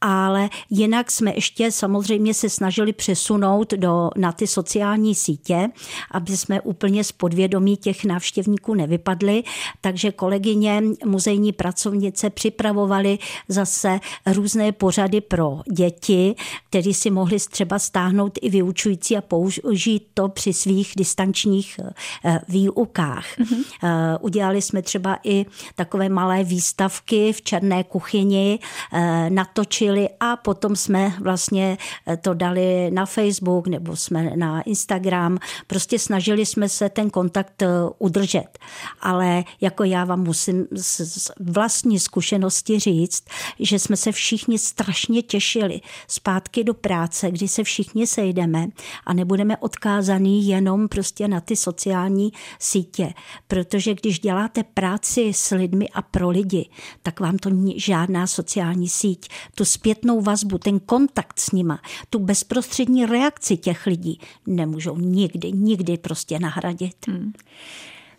ale 0.00 0.48
jinak 0.70 1.10
jsme 1.10 1.34
ještě 1.34 1.72
samozřejmě 1.72 2.34
se 2.34 2.50
snažili 2.50 2.92
přesunout 2.92 3.72
do, 3.72 4.10
na 4.16 4.32
ty 4.32 4.46
sociální 4.46 5.14
sítě, 5.14 5.68
aby 6.10 6.36
jsme 6.36 6.60
úplně 6.60 7.04
z 7.04 7.12
podvědomí 7.12 7.76
těch 7.76 8.04
návštěvníků 8.04 8.74
nevypadli. 8.74 9.42
Takže 9.80 10.12
kolegyně, 10.12 10.82
muzejní 11.04 11.52
pracovnice 11.52 12.30
připravovali 12.56 13.18
zase 13.48 14.00
různé 14.26 14.72
pořady 14.72 15.20
pro 15.20 15.60
děti, 15.72 16.34
které 16.68 16.94
si 16.94 17.10
mohli 17.10 17.36
třeba 17.50 17.78
stáhnout 17.78 18.38
i 18.42 18.50
vyučující 18.50 19.16
a 19.16 19.20
použít 19.20 20.06
to 20.14 20.28
při 20.28 20.52
svých 20.52 20.92
distančních 20.96 21.80
eh, 22.24 22.40
výukách. 22.48 23.38
Mm-hmm. 23.38 24.18
Udělali 24.20 24.62
jsme 24.62 24.82
třeba 24.82 25.18
i 25.24 25.46
takové 25.74 26.08
malé 26.08 26.44
výstavky 26.44 27.32
v 27.32 27.42
černé 27.42 27.84
kuchyni, 27.84 28.58
eh, 28.92 29.30
natočili 29.30 30.08
a 30.20 30.36
potom 30.36 30.76
jsme 30.76 31.12
vlastně 31.20 31.78
to 32.20 32.34
dali 32.34 32.90
na 32.90 33.06
Facebook 33.06 33.66
nebo 33.66 33.96
jsme 33.96 34.36
na 34.36 34.62
Instagram. 34.62 35.38
Prostě 35.66 35.98
snažili 35.98 36.46
jsme 36.46 36.68
se 36.68 36.88
ten 36.88 37.10
kontakt 37.10 37.62
udržet. 37.98 38.58
Ale 39.00 39.44
jako 39.60 39.84
já 39.84 40.04
vám 40.04 40.22
musím 40.22 40.66
z 40.72 41.30
vlastní 41.40 42.00
zkušenosti 42.00 42.35
říct, 42.78 43.24
že 43.60 43.78
jsme 43.78 43.96
se 43.96 44.12
všichni 44.12 44.58
strašně 44.58 45.22
těšili 45.22 45.80
zpátky 46.08 46.64
do 46.64 46.74
práce, 46.74 47.30
kdy 47.30 47.48
se 47.48 47.64
všichni 47.64 48.06
sejdeme 48.06 48.66
a 49.06 49.12
nebudeme 49.12 49.56
odkázaný 49.56 50.48
jenom 50.48 50.88
prostě 50.88 51.28
na 51.28 51.40
ty 51.40 51.56
sociální 51.56 52.32
sítě. 52.58 53.14
Protože 53.48 53.94
když 53.94 54.20
děláte 54.20 54.62
práci 54.62 55.32
s 55.34 55.54
lidmi 55.54 55.88
a 55.88 56.02
pro 56.02 56.30
lidi, 56.30 56.68
tak 57.02 57.20
vám 57.20 57.38
to 57.38 57.50
žádná 57.76 58.26
sociální 58.26 58.88
síť 58.88 59.28
tu 59.54 59.64
zpětnou 59.64 60.20
vazbu, 60.20 60.58
ten 60.58 60.80
kontakt 60.80 61.40
s 61.40 61.52
nima, 61.52 61.80
tu 62.10 62.18
bezprostřední 62.18 63.06
reakci 63.06 63.56
těch 63.56 63.86
lidí 63.86 64.20
nemůžou 64.46 64.96
nikdy, 64.96 65.52
nikdy 65.52 65.96
prostě 65.96 66.38
nahradit. 66.38 67.06
Hmm. 67.08 67.32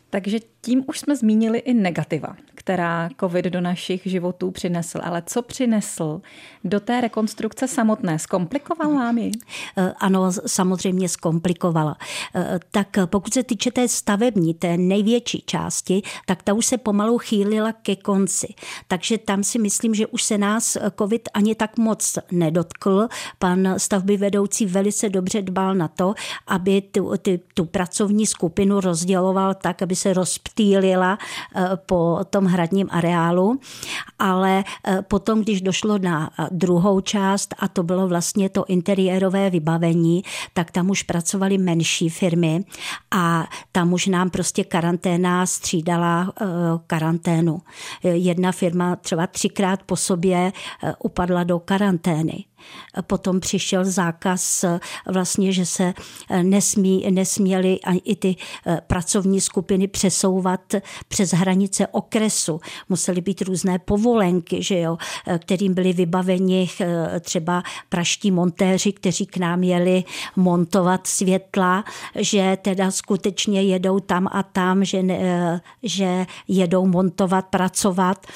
Takže 0.10 0.39
tím 0.67 0.84
už 0.88 0.99
jsme 0.99 1.15
zmínili 1.15 1.60
i 1.60 1.73
negativa, 1.73 2.36
která 2.56 3.10
COVID 3.19 3.45
do 3.45 3.62
našich 3.62 4.01
životů 4.06 4.51
přinesl. 4.51 4.99
Ale 5.03 5.23
co 5.25 5.41
přinesl 5.41 6.21
do 6.63 6.80
té 6.80 7.01
rekonstrukce 7.01 7.67
samotné? 7.67 8.19
Zkomplikoval 8.19 8.93
vám 8.93 9.17
ji? 9.17 9.32
Eh, 9.77 9.93
ano, 9.99 10.32
samozřejmě 10.47 11.10
zkomplikovala. 11.10 11.97
Eh, 12.36 12.60
tak 12.71 12.88
pokud 13.06 13.34
se 13.34 13.43
týče 13.43 13.71
té 13.71 13.88
stavební, 13.88 14.53
té 14.53 14.77
největší 14.77 15.43
části, 15.45 16.01
tak 16.25 16.43
ta 16.43 16.53
už 16.53 16.65
se 16.65 16.77
pomalu 16.77 17.17
chýlila 17.17 17.71
ke 17.71 17.95
konci. 17.95 18.47
Takže 18.88 19.17
tam 19.17 19.43
si 19.43 19.60
myslím, 19.60 19.95
že 19.95 20.08
už 20.08 20.23
se 20.23 20.38
nás 20.38 20.77
COVID 20.97 21.30
ani 21.34 21.56
tak 21.56 21.77
moc 21.77 22.19
nedotkl. 22.32 23.08
Pan 23.39 23.73
stavby 23.77 24.17
vedoucí 24.17 24.65
velice 24.65 25.10
dobře 25.10 25.41
dbal 25.41 25.75
na 25.75 25.88
to, 25.88 26.13
aby 26.47 26.82
tu, 26.82 27.13
tu, 27.21 27.32
tu 27.53 27.65
pracovní 27.65 28.25
skupinu 28.25 28.80
rozděloval 28.80 29.53
tak, 29.53 29.82
aby 29.82 29.95
se 29.95 30.13
rozptýlila 30.58 31.17
eh, 31.56 31.70
po 31.86 32.20
tom 32.30 32.46
hradním 32.46 32.88
areálu, 32.91 33.60
ale 34.20 34.63
eh, 34.63 35.02
potom, 35.02 35.41
když 35.41 35.62
došlo 35.62 35.98
na 35.98 36.30
eh, 36.39 36.48
druhou 36.52 37.02
část 37.02 37.56
a 37.60 37.67
to 37.67 37.84
bylo 37.84 38.08
vlastně 38.08 38.50
to 38.50 38.65
interiérové 38.67 39.50
vybavení, 39.50 40.24
tak 40.54 40.72
tam 40.72 40.89
už 40.89 41.04
pracovaly 41.04 41.58
menší 41.58 42.10
firmy 42.10 42.63
a 43.12 43.48
tam 43.72 43.93
už 43.93 44.08
nám 44.08 44.30
prostě 44.30 44.63
karanténa 44.63 45.46
střídala 45.46 46.34
karanténu. 46.88 47.62
Jedna 48.04 48.52
firma 48.52 48.96
třeba 48.96 49.28
třikrát 49.28 49.84
po 49.84 49.96
sobě 49.96 50.52
upadla 51.00 51.43
do 51.43 51.60
karantény. 51.60 52.46
Potom 53.08 53.39
přišel 53.39 53.86
zákaz 53.86 54.65
vlastně, 55.08 55.52
že 55.52 55.65
se 55.65 55.93
nesmí, 56.43 57.06
nesměly 57.12 57.80
i 58.04 58.15
ty 58.15 58.36
eh, 58.65 58.82
pracovní 58.88 59.41
skupiny 59.41 59.88
přesouvat 59.88 60.74
přes 61.08 61.34
hranice 61.34 61.88
okresu. 61.88 62.60
Musely 62.89 63.22
být 63.22 63.41
různé 63.41 63.80
povolenky, 63.80 64.63
že 64.63 64.80
jo, 64.80 64.98
eh, 65.28 65.39
kterým 65.39 65.74
byli 65.74 65.93
vybaveni 65.93 66.70
eh, 66.82 67.20
třeba 67.20 67.63
praští 67.89 68.32
montéři, 68.32 68.93
kteří 68.93 69.26
k 69.26 69.38
nám 69.38 69.63
jeli 69.63 70.04
montovat 70.36 71.08
světla, 71.08 71.84
že 72.15 72.58
teda 72.62 72.91
skutečně 72.91 73.62
jedou 73.62 74.00
tam 74.00 74.28
a 74.32 74.43
tam, 74.43 74.86
že, 74.86 75.04
ne, 75.04 75.62
že 75.84 76.26
jedou 76.48 76.88
montovat, 76.88 77.46
pracovat. 77.46 78.28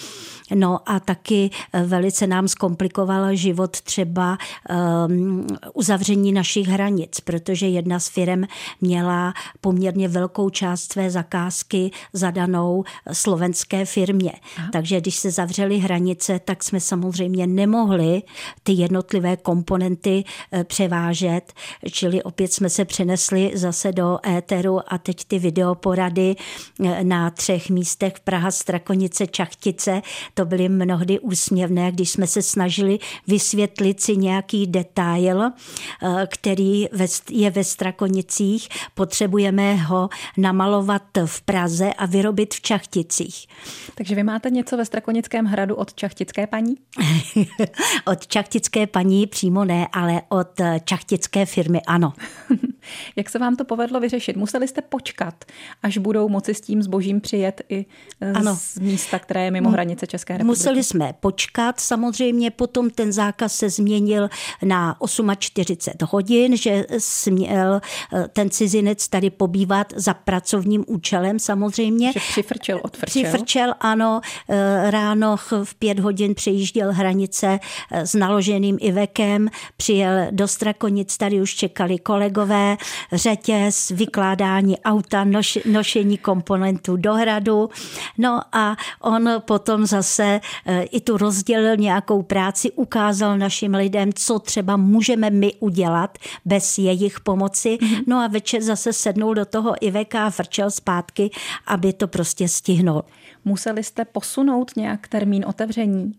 No 0.56 0.80
a 0.86 1.00
taky 1.00 1.50
eh, 1.74 1.84
velice 1.84 2.28
nám 2.28 2.48
zkomplikovala 2.48 3.34
život 3.34 3.82
třeba 3.82 4.38
um, 5.08 5.48
uzavření 5.74 6.32
našich 6.32 6.68
hranic, 6.68 7.20
protože 7.20 7.68
jedna 7.68 8.00
z 8.00 8.08
firm 8.08 8.44
měla 8.82 9.34
poměrně 9.62 10.08
velkou 10.08 10.50
část 10.50 10.92
své 10.92 11.12
zakázky 11.12 11.92
zadanou 12.14 12.84
slovenské 13.12 13.86
firmě. 13.86 14.32
Aha. 14.58 14.70
Takže 14.74 15.02
když 15.02 15.16
se 15.16 15.32
zavřely 15.32 15.78
hranice, 15.78 16.40
tak 16.46 16.64
jsme 16.64 16.80
samozřejmě 16.80 17.48
nemohli 17.48 18.22
ty 18.64 18.72
jednotlivé 18.72 19.38
komponenty 19.38 20.24
eh, 20.52 20.64
převážet, 20.64 21.54
čili 21.92 22.24
opět 22.24 22.54
jsme 22.54 22.70
se 22.70 22.86
přenesli 22.86 23.52
zase 23.56 23.92
do 23.92 24.20
éteru 24.28 24.80
a 24.94 24.98
teď 24.98 25.26
ty 25.26 25.40
videoporady 25.40 26.36
eh, 26.86 27.04
na 27.04 27.30
třech 27.30 27.70
místech 27.70 28.14
Praha, 28.20 28.52
Strakonice, 28.52 29.28
Čachtice, 29.28 30.02
to 30.34 30.41
to 30.42 30.46
byly 30.46 30.70
mnohdy 30.70 31.20
úsměvné, 31.20 31.92
když 31.92 32.10
jsme 32.10 32.28
se 32.28 32.42
snažili 32.42 33.00
vysvětlit 33.28 34.02
si 34.02 34.18
nějaký 34.18 34.68
detail, 34.68 35.44
eh, 35.44 36.28
který 36.28 36.88
je 37.30 37.50
ve 37.50 37.64
Strakonicích, 37.64 38.70
potřebujeme 38.94 39.76
ho 39.76 40.10
namalovat 40.38 41.04
v 41.26 41.42
Praze 41.42 41.94
a 41.94 42.06
vyrobit 42.06 42.54
v 42.54 42.62
Čachticích. 42.62 43.48
Takže 43.96 44.16
vy 44.16 44.24
máte 44.24 44.50
něco 44.50 44.78
ve 44.78 44.86
Strakonickém 44.86 45.46
hradu 45.46 45.76
od 45.76 45.94
čachtické 45.94 46.48
paní? 46.48 46.76
od 48.06 48.28
čachtické 48.28 48.88
paní 48.88 49.28
přímo 49.28 49.66
ne, 49.66 49.88
ale 49.94 50.22
od 50.30 50.62
čachtické 50.84 51.46
firmy 51.46 51.82
ano. 51.88 52.14
Jak 53.16 53.30
se 53.30 53.40
vám 53.40 53.56
to 53.56 53.66
povedlo 53.66 54.00
vyřešit? 54.00 54.38
Museli 54.38 54.68
jste 54.68 54.82
počkat, 54.82 55.46
až 55.84 55.98
budou 55.98 56.30
moci 56.30 56.54
s 56.54 56.62
tím 56.62 56.84
zbožím 56.84 57.22
přijet 57.22 57.62
i 57.70 57.86
e, 58.22 58.32
ano. 58.32 58.56
z 58.56 58.80
místa, 58.80 59.20
které 59.20 59.46
je 59.46 59.52
mimo 59.52 59.70
hranice 59.70 60.08
České 60.08 60.31
republiky? 60.38 60.48
Museli 60.48 60.84
jsme 60.84 61.14
počkat. 61.20 61.80
Samozřejmě 61.80 62.52
potom 62.52 62.90
ten 62.90 63.12
zákaz 63.12 63.56
se 63.56 63.70
změnil 63.70 64.30
na 64.64 64.98
48 65.38 66.08
hodin, 66.12 66.58
že 66.58 66.86
směl 66.98 67.82
e, 68.14 68.28
ten 68.28 68.50
cizinec 68.50 69.08
tady 69.08 69.30
pobývat 69.30 69.94
za 69.96 70.14
pracovním 70.14 70.84
účelem 70.88 71.40
samozřejmě. 71.40 72.14
Že 72.14 72.20
přifrčel, 72.20 72.80
odfrčel. 72.84 73.24
Přifrčel, 73.24 73.74
ano. 73.80 74.22
E, 74.50 74.92
ráno 74.92 75.38
v 75.64 75.76
pět 75.80 76.00
hodin 76.00 76.36
přejížděl 76.36 76.94
hranice 76.94 77.60
s 77.92 78.14
naloženým 78.14 78.78
Ivekem, 78.82 79.48
přijel 79.78 80.28
do 80.32 80.48
Strakonic, 80.48 81.18
tady 81.18 81.42
už 81.42 81.56
čekali 81.56 82.00
kolegové, 82.00 82.78
řetěz, 83.12 83.90
vykládání 83.90 84.80
auta, 84.80 85.24
noš, 85.24 85.60
nošení 85.66 86.18
komponentů 86.18 86.98
do 86.98 87.14
hradu. 87.14 87.70
No 88.18 88.42
a 88.52 88.76
on 89.02 89.30
potom 89.46 89.86
zase 89.86 90.11
e, 90.20 90.42
i 90.84 91.02
tu 91.02 91.18
rozdělil 91.18 91.78
nějakou 91.78 92.22
práci, 92.22 92.72
ukázal 92.72 93.38
našim 93.38 93.74
lidem, 93.74 94.14
co 94.14 94.40
třeba 94.40 94.78
můžeme 94.78 95.30
my 95.30 95.54
udělat 95.60 96.18
bez 96.46 96.78
jejich 96.78 97.20
pomoci. 97.20 97.78
Mm-hmm. 97.82 98.04
No 98.08 98.18
a 98.18 98.28
večer 98.28 98.62
zase 98.62 98.94
sednul 98.94 99.34
do 99.34 99.46
toho 99.46 99.76
Iveka 99.82 100.26
a 100.26 100.30
vrčel 100.30 100.72
zpátky, 100.72 101.30
aby 101.68 101.94
to 101.94 102.08
prostě 102.08 102.48
stihnul. 102.48 103.04
Museli 103.46 103.84
jste 103.84 104.06
posunout 104.06 104.72
nějak 104.76 105.08
termín 105.08 105.46
otevření? 105.48 106.14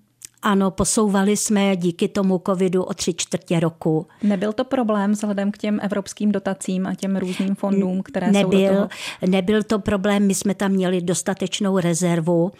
Ano, 0.45 0.71
posouvali 0.71 1.37
jsme 1.37 1.77
díky 1.77 2.09
tomu 2.09 2.43
covidu 2.47 2.83
o 2.83 2.95
tři 2.95 3.15
čtvrtě 3.15 3.61
roku. 3.61 4.07
Nebyl 4.23 4.53
to 4.53 4.65
problém 4.65 5.13
vzhledem 5.13 5.53
k 5.53 5.59
těm 5.59 5.81
evropským 5.83 6.33
dotacím 6.33 6.87
a 6.87 6.95
těm 6.95 7.17
různým 7.17 7.55
fondům, 7.55 8.03
které 8.03 8.33
nebyl, 8.33 8.61
jsou 8.61 8.69
do 8.69 8.75
toho? 8.75 8.89
Nebyl 9.27 9.63
to 9.63 9.79
problém, 9.79 10.27
my 10.27 10.35
jsme 10.35 10.55
tam 10.55 10.73
měli 10.73 11.01
dostatečnou 11.01 11.79
rezervu, 11.79 12.53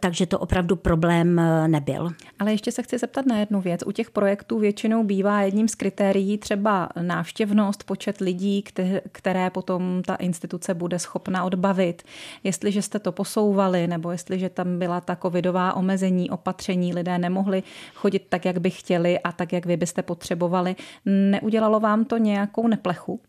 takže 0.00 0.26
to 0.26 0.38
opravdu 0.38 0.76
problém 0.76 1.38
eh, 1.38 1.68
nebyl. 1.68 2.10
Ale 2.38 2.52
ještě 2.52 2.72
se 2.72 2.82
chci 2.82 2.98
zeptat 2.98 3.26
na 3.26 3.38
jednu 3.38 3.60
věc. 3.60 3.80
U 3.86 3.92
těch 3.92 4.10
projektů 4.10 4.58
většinou 4.58 5.04
bývá 5.04 5.42
jedním 5.42 5.68
z 5.68 5.74
kritérií 5.74 6.38
třeba 6.38 6.88
návštěvnost, 7.02 7.84
počet 7.84 8.20
lidí, 8.20 8.64
které 9.12 9.50
potom 9.50 10.02
ta 10.06 10.14
instituce 10.14 10.74
bude 10.74 10.98
schopna 10.98 11.44
odbavit. 11.44 12.02
Jestliže 12.44 12.82
jste 12.82 12.98
to 12.98 13.12
posouvali, 13.12 13.86
nebo 13.86 14.10
jestliže 14.10 14.48
tam 14.48 14.78
byla 14.78 15.00
ta 15.00 15.16
covidová 15.16 15.72
omezení, 15.72 16.30
opatření, 16.30 16.94
lidé 16.94 17.18
nemohli 17.28 17.62
chodit 17.94 18.26
tak, 18.28 18.44
jak 18.44 18.58
by 18.58 18.70
chtěli 18.70 19.18
a 19.18 19.32
tak, 19.32 19.52
jak 19.52 19.66
vy 19.66 19.76
byste 19.76 20.02
potřebovali. 20.02 20.76
Neudělalo 21.04 21.80
vám 21.80 22.04
to 22.04 22.16
nějakou 22.16 22.68
neplechu? 22.68 23.20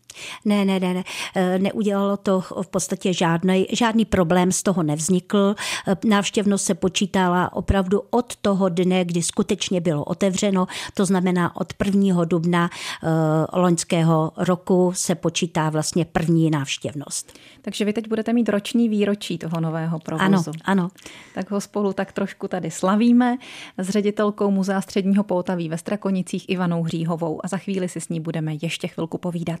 Ne, 0.44 0.64
ne, 0.64 0.80
ne, 0.80 0.94
ne. 0.94 1.04
E, 1.34 1.58
neudělalo 1.58 2.16
to 2.16 2.40
v 2.40 2.68
podstatě 2.68 3.12
žádný, 3.12 3.66
žádný 3.72 4.04
problém 4.04 4.52
z 4.52 4.62
toho 4.62 4.82
nevznikl. 4.82 5.54
E, 5.88 6.08
návštěvnost 6.08 6.64
se 6.64 6.74
počítala 6.74 7.52
opravdu 7.52 8.02
od 8.10 8.36
toho 8.36 8.68
dne, 8.68 9.04
kdy 9.04 9.22
skutečně 9.22 9.80
bylo 9.80 10.04
otevřeno, 10.04 10.66
to 10.94 11.06
znamená 11.06 11.56
od 11.56 11.74
1. 11.84 12.24
dubna 12.24 12.70
e, 12.70 13.58
loňského 13.58 14.32
roku 14.36 14.92
se 14.94 15.14
počítá 15.14 15.70
vlastně 15.70 16.04
první 16.04 16.50
návštěvnost. 16.50 17.38
Takže 17.62 17.84
vy 17.84 17.92
teď 17.92 18.08
budete 18.08 18.32
mít 18.32 18.48
roční 18.48 18.88
výročí 18.88 19.38
toho 19.38 19.60
nového 19.60 19.98
provozu. 19.98 20.50
Ano, 20.64 20.82
ano. 20.82 20.88
Tak 21.34 21.50
ho 21.50 21.60
spolu 21.60 21.92
tak 21.92 22.12
trošku 22.12 22.48
tady 22.48 22.70
slavíme 22.70 23.38
s 23.78 23.88
ředitelkou 23.88 24.50
Muzea 24.50 24.80
středního 24.80 25.24
Poutaví 25.24 25.68
ve 25.68 25.78
Strakonicích 25.78 26.48
Ivanou 26.48 26.82
Hříhovou 26.82 27.44
a 27.44 27.48
za 27.48 27.56
chvíli 27.56 27.88
si 27.88 28.00
s 28.00 28.08
ní 28.08 28.20
budeme 28.20 28.52
ještě 28.62 28.88
chvilku 28.88 29.18
povídat. 29.18 29.60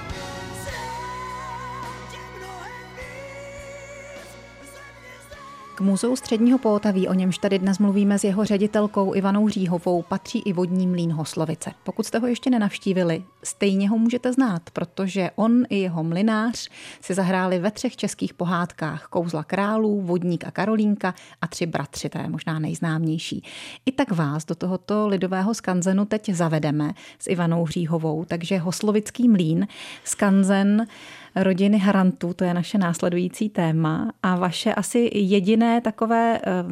muzeu 5.79 6.15
středního 6.15 6.57
Pohotaví, 6.57 7.07
o 7.07 7.13
němž 7.13 7.37
tady 7.37 7.59
dnes 7.59 7.79
mluvíme 7.79 8.19
s 8.19 8.23
jeho 8.23 8.45
ředitelkou 8.45 9.15
Ivanou 9.15 9.49
Říhovou, 9.49 10.01
patří 10.01 10.39
i 10.39 10.53
vodní 10.53 10.87
mlín 10.87 11.11
Hoslovice. 11.11 11.71
Pokud 11.83 12.05
jste 12.05 12.19
ho 12.19 12.27
ještě 12.27 12.49
nenavštívili, 12.49 13.23
stejně 13.43 13.89
ho 13.89 13.97
můžete 13.97 14.33
znát, 14.33 14.61
protože 14.73 15.31
on 15.35 15.63
i 15.69 15.79
jeho 15.79 16.03
mlinář 16.03 16.69
si 17.01 17.13
zahráli 17.13 17.59
ve 17.59 17.71
třech 17.71 17.95
českých 17.95 18.33
pohádkách 18.33 19.07
Kouzla 19.07 19.43
králů, 19.43 20.01
Vodník 20.01 20.43
a 20.43 20.51
Karolínka 20.51 21.13
a 21.41 21.47
Tři 21.47 21.65
bratři, 21.65 22.09
to 22.09 22.17
je 22.17 22.29
možná 22.29 22.59
nejznámější. 22.59 23.43
I 23.85 23.91
tak 23.91 24.11
vás 24.11 24.45
do 24.45 24.55
tohoto 24.55 25.07
lidového 25.07 25.53
skanzenu 25.53 26.05
teď 26.05 26.29
zavedeme 26.29 26.93
s 27.19 27.27
Ivanou 27.27 27.63
Hříhovou, 27.63 28.25
takže 28.25 28.57
Hoslovický 28.57 29.29
mlín, 29.29 29.67
skanzen 30.03 30.87
rodiny 31.35 31.77
Harantů, 31.77 32.33
to 32.33 32.43
je 32.43 32.53
naše 32.53 32.77
následující 32.77 33.49
téma 33.49 34.11
a 34.23 34.35
vaše 34.35 34.73
asi 34.73 35.09
jediné 35.13 35.81
takové 35.81 36.37
eh, 36.37 36.63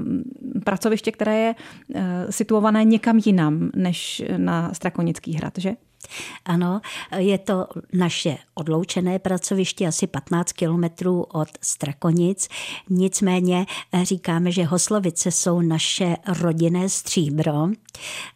pracoviště, 0.63 1.11
které 1.11 1.37
je 1.37 1.55
eh, 1.95 2.25
situované 2.29 2.83
někam 2.83 3.19
jinam 3.25 3.69
než 3.75 4.23
na 4.37 4.73
Strakonický 4.73 5.33
hrad, 5.33 5.53
že? 5.57 5.75
Ano, 6.45 6.81
je 7.17 7.37
to 7.37 7.67
naše 7.93 8.37
odloučené 8.53 9.19
pracoviště, 9.19 9.87
asi 9.87 10.07
15 10.07 10.51
kilometrů 10.51 11.23
od 11.23 11.47
Strakonic. 11.61 12.47
Nicméně 12.89 13.65
eh, 13.91 14.05
říkáme, 14.05 14.51
že 14.51 14.63
Hoslovice 14.63 15.31
jsou 15.31 15.61
naše 15.61 16.15
rodinné 16.41 16.89
stříbro. 16.89 17.67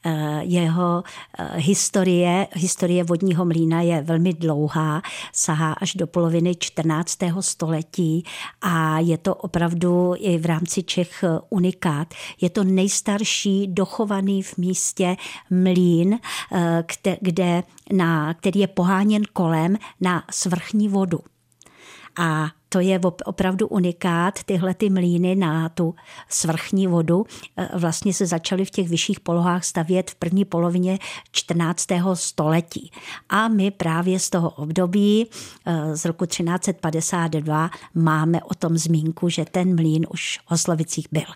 Eh, 0.05 0.41
jeho 0.43 1.03
eh, 1.37 1.49
historie, 1.55 2.47
historie 2.53 3.03
vodního 3.03 3.45
mlína 3.45 3.81
je 3.81 4.01
velmi 4.01 4.33
dlouhá, 4.33 5.01
sahá 5.33 5.73
až 5.73 5.95
do 5.95 6.07
poloviny 6.07 6.55
14. 6.55 7.17
století 7.39 8.23
a 8.61 8.99
je 8.99 9.17
to 9.17 9.35
opravdu 9.35 10.13
i 10.17 10.37
v 10.37 10.45
rámci 10.45 10.83
Čech 10.83 11.23
unikát. 11.49 12.13
Je 12.41 12.49
to 12.49 12.63
nejstarší 12.63 13.67
dochovaný 13.67 14.43
v 14.43 14.57
místě 14.57 15.15
mlín, 15.49 16.19
kde 17.21 17.62
na, 17.93 18.33
který 18.33 18.59
je 18.59 18.67
poháněn 18.67 19.23
kolem 19.33 19.77
na 20.01 20.23
svrchní 20.31 20.89
vodu. 20.89 21.19
A 22.17 22.47
to 22.69 22.79
je 22.79 22.99
opravdu 23.25 23.67
unikát, 23.67 24.43
tyhle 24.43 24.73
ty 24.73 24.89
mlíny 24.89 25.35
na 25.35 25.69
tu 25.69 25.95
svrchní 26.29 26.87
vodu 26.87 27.25
e, 27.57 27.77
vlastně 27.77 28.13
se 28.13 28.25
začaly 28.25 28.65
v 28.65 28.69
těch 28.69 28.89
vyšších 28.89 29.19
polohách 29.19 29.63
stavět 29.63 30.11
v 30.11 30.15
první 30.15 30.45
polovině 30.45 30.99
14. 31.31 31.87
století. 32.13 32.91
A 33.29 33.47
my 33.47 33.71
právě 33.71 34.19
z 34.19 34.29
toho 34.29 34.49
období 34.49 35.27
e, 35.65 35.95
z 35.95 36.05
roku 36.05 36.25
1352 36.25 37.69
máme 37.93 38.43
o 38.43 38.53
tom 38.53 38.77
zmínku, 38.77 39.29
že 39.29 39.45
ten 39.45 39.75
mlín 39.75 40.05
už 40.09 40.39
v 40.45 40.51
Oslovicích 40.51 41.07
byl. 41.11 41.27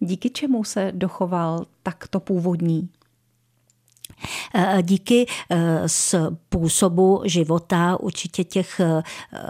Díky 0.00 0.30
čemu 0.30 0.64
se 0.64 0.92
dochoval 0.94 1.66
takto 1.82 2.20
původní 2.20 2.88
Eh, 2.88 3.05
díky 4.82 5.26
způsobu 5.86 7.22
eh, 7.24 7.28
života 7.28 8.00
určitě 8.00 8.44
těch 8.44 8.80
eh, 8.80 9.02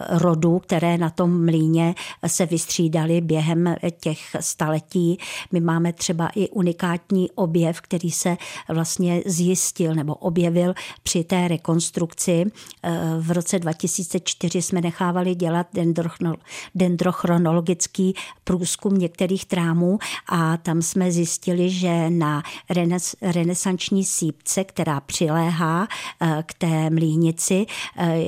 rodů, 0.09 0.59
které 0.59 0.99
na 0.99 1.11
tom 1.11 1.45
mlíně 1.45 1.95
se 2.27 2.47
vystřídaly 2.47 3.21
během 3.21 3.75
těch 4.01 4.19
staletí. 4.41 5.19
My 5.53 5.61
máme 5.61 5.93
třeba 5.93 6.29
i 6.35 6.49
unikátní 6.49 7.31
objev, 7.31 7.81
který 7.81 8.11
se 8.11 8.37
vlastně 8.69 9.23
zjistil 9.27 9.95
nebo 9.95 10.15
objevil 10.15 10.75
při 11.03 11.25
té 11.25 11.49
rekonstrukci. 11.49 12.45
V 13.21 13.31
roce 13.31 13.59
2004 13.59 14.63
jsme 14.63 14.81
nechávali 14.81 15.35
dělat 15.35 15.67
dendrochronologický 16.75 18.15
průzkum 18.45 18.99
některých 18.99 19.45
trámů 19.45 19.99
a 20.29 20.57
tam 20.57 20.83
jsme 20.83 21.13
zjistili, 21.13 21.71
že 21.71 22.11
na 22.11 22.43
renesanční 23.23 24.05
sípce 24.05 24.56
vesnice, 24.57 24.65
která 24.65 25.01
přiléhá 25.01 25.89
k 26.47 26.55
té 26.55 26.91
mlínici, 26.91 27.67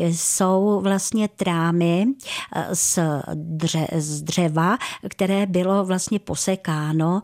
jsou 0.02 0.80
vlastně 0.82 1.28
trámy 1.28 2.06
z, 2.72 2.98
dře, 3.34 3.86
z 3.96 4.22
dřeva, 4.22 4.78
které 5.08 5.46
bylo 5.46 5.84
vlastně 5.84 6.18
posekáno 6.18 7.22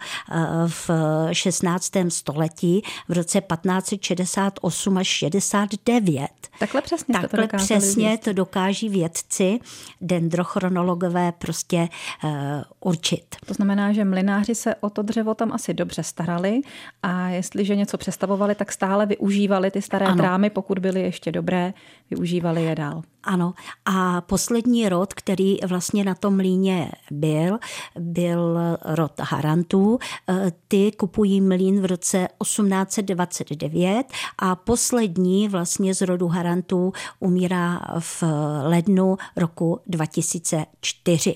v 0.67 0.91
16. 1.33 1.93
století 2.09 2.83
v 3.09 3.13
roce 3.13 3.41
1568 3.41 4.99
až 4.99 5.07
69. 5.07 6.29
Takhle 6.59 6.83
přesně 6.83 7.13
Takhle 7.13 7.49
to 7.49 7.57
přesně 7.57 8.09
vědět. 8.09 8.25
to 8.25 8.33
dokáží 8.33 8.89
vědci, 8.89 9.59
dendrochronologové 10.01 11.33
prostě 11.33 11.89
uh, 12.25 12.31
určit. 12.81 13.37
To 13.47 13.55
znamená, 13.55 13.93
že 13.93 14.05
mlináři 14.05 14.55
se 14.55 14.75
o 14.75 14.91
to 14.91 15.03
dřevo 15.03 15.35
tam 15.35 15.53
asi 15.53 15.75
dobře 15.75 16.03
starali 16.03 16.61
a 17.03 17.29
jestliže 17.29 17.77
něco 17.77 17.99
přestavovali, 17.99 18.55
tak 18.55 18.73
stále 18.73 18.94
využívali 19.03 19.71
ty 19.71 19.83
staré 19.83 20.07
ano. 20.07 20.17
trámy, 20.17 20.51
pokud 20.51 20.79
byly 20.79 21.01
ještě 21.01 21.33
dobré, 21.33 21.73
využívali 22.11 22.65
je 22.65 22.75
dál. 22.75 23.03
Ano. 23.25 23.55
A 23.85 24.21
poslední 24.21 24.89
rod, 24.89 25.15
který 25.15 25.57
vlastně 25.67 26.05
na 26.05 26.15
tom 26.15 26.37
mlíně 26.37 26.93
byl, 27.11 27.59
byl 27.99 28.59
rod 28.85 29.13
Harantů. 29.21 29.99
Eh, 30.29 30.53
ty 30.69 30.93
kupují 30.93 31.41
mlín 31.41 31.81
v 31.81 31.85
roce 31.85 32.29
1829 32.43 34.07
a 34.39 34.55
poslední 34.57 35.49
vlastně 35.49 35.95
z 35.95 36.01
rodu 36.01 36.29
Harantů 36.29 36.93
umírá 37.21 37.81
v 37.99 38.25
lednu 38.63 39.17
roku 39.37 39.81
2004. 39.87 41.35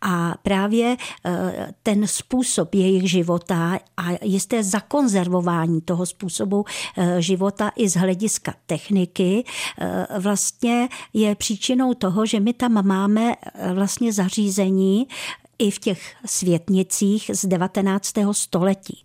A 0.00 0.34
právě 0.42 0.96
eh, 1.24 1.72
ten 1.82 2.06
způsob 2.06 2.74
jejich 2.74 3.10
života 3.10 3.78
a 3.96 4.02
jisté 4.22 4.64
zakonzervování 4.64 5.80
toho 5.80 6.06
způsobu 6.06 6.64
eh, 6.96 7.22
života 7.22 7.70
i 7.76 7.88
z 7.88 7.96
hlediska 7.96 8.54
techniky 8.66 9.44
vlastně 10.18 10.88
je 11.12 11.34
příčinou 11.34 11.94
toho, 11.94 12.26
že 12.26 12.40
my 12.40 12.52
tam 12.52 12.86
máme 12.86 13.34
eh, 13.34 13.72
vlastně 13.74 14.12
zařízení 14.12 15.08
i 15.58 15.70
v 15.70 15.78
těch 15.78 16.14
světnicích 16.26 17.30
z 17.34 17.46
19. 17.46 18.12
století. 18.32 19.04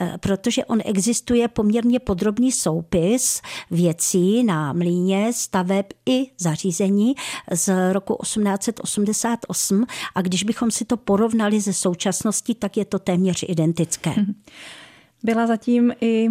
Eh, 0.00 0.18
protože 0.20 0.64
on 0.64 0.80
existuje 0.84 1.48
poměrně 1.48 2.00
podrobný 2.00 2.52
soupis 2.52 3.42
věcí 3.70 4.44
na 4.44 4.72
mlíně, 4.72 5.32
staveb 5.32 5.86
i 6.06 6.30
zařízení 6.38 7.14
z 7.52 7.92
roku 7.92 8.18
1888 8.22 9.86
a 10.14 10.22
když 10.22 10.44
bychom 10.44 10.70
si 10.70 10.84
to 10.84 10.96
porovnali 10.96 11.60
ze 11.60 11.72
současností, 11.72 12.54
tak 12.54 12.76
je 12.76 12.84
to 12.84 12.98
téměř 12.98 13.44
identické. 13.48 14.10
Mhm. 14.10 14.34
Byla 15.22 15.46
zatím 15.46 15.92
i 16.00 16.28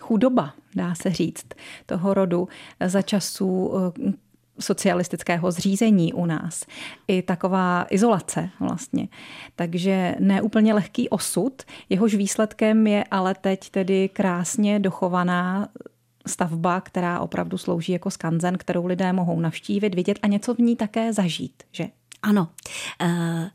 chudoba, 0.00 0.54
dá 0.74 0.94
se 0.94 1.10
říct, 1.10 1.46
toho 1.86 2.14
rodu 2.14 2.48
za 2.86 3.02
časů 3.02 3.72
eh, 3.76 4.12
socialistického 4.60 5.50
zřízení 5.50 6.12
u 6.12 6.26
nás. 6.26 6.64
I 7.08 7.22
taková 7.22 7.86
izolace 7.90 8.50
vlastně. 8.60 9.08
Takže 9.56 10.16
neúplně 10.18 10.74
lehký 10.74 11.08
osud. 11.08 11.62
Jehož 11.88 12.14
výsledkem 12.14 12.86
je 12.86 13.04
ale 13.10 13.34
teď 13.34 13.70
tedy 13.70 14.08
krásně 14.08 14.80
dochovaná 14.80 15.68
stavba, 16.26 16.80
která 16.80 17.20
opravdu 17.20 17.58
slouží 17.58 17.92
jako 17.92 18.10
skanzen, 18.10 18.58
kterou 18.58 18.86
lidé 18.86 19.12
mohou 19.12 19.40
navštívit, 19.40 19.94
vidět 19.94 20.18
a 20.22 20.26
něco 20.26 20.54
v 20.54 20.58
ní 20.58 20.76
také 20.76 21.12
zažít, 21.12 21.62
že? 21.72 21.88
Ano. 22.22 22.48
Uh 23.02 23.48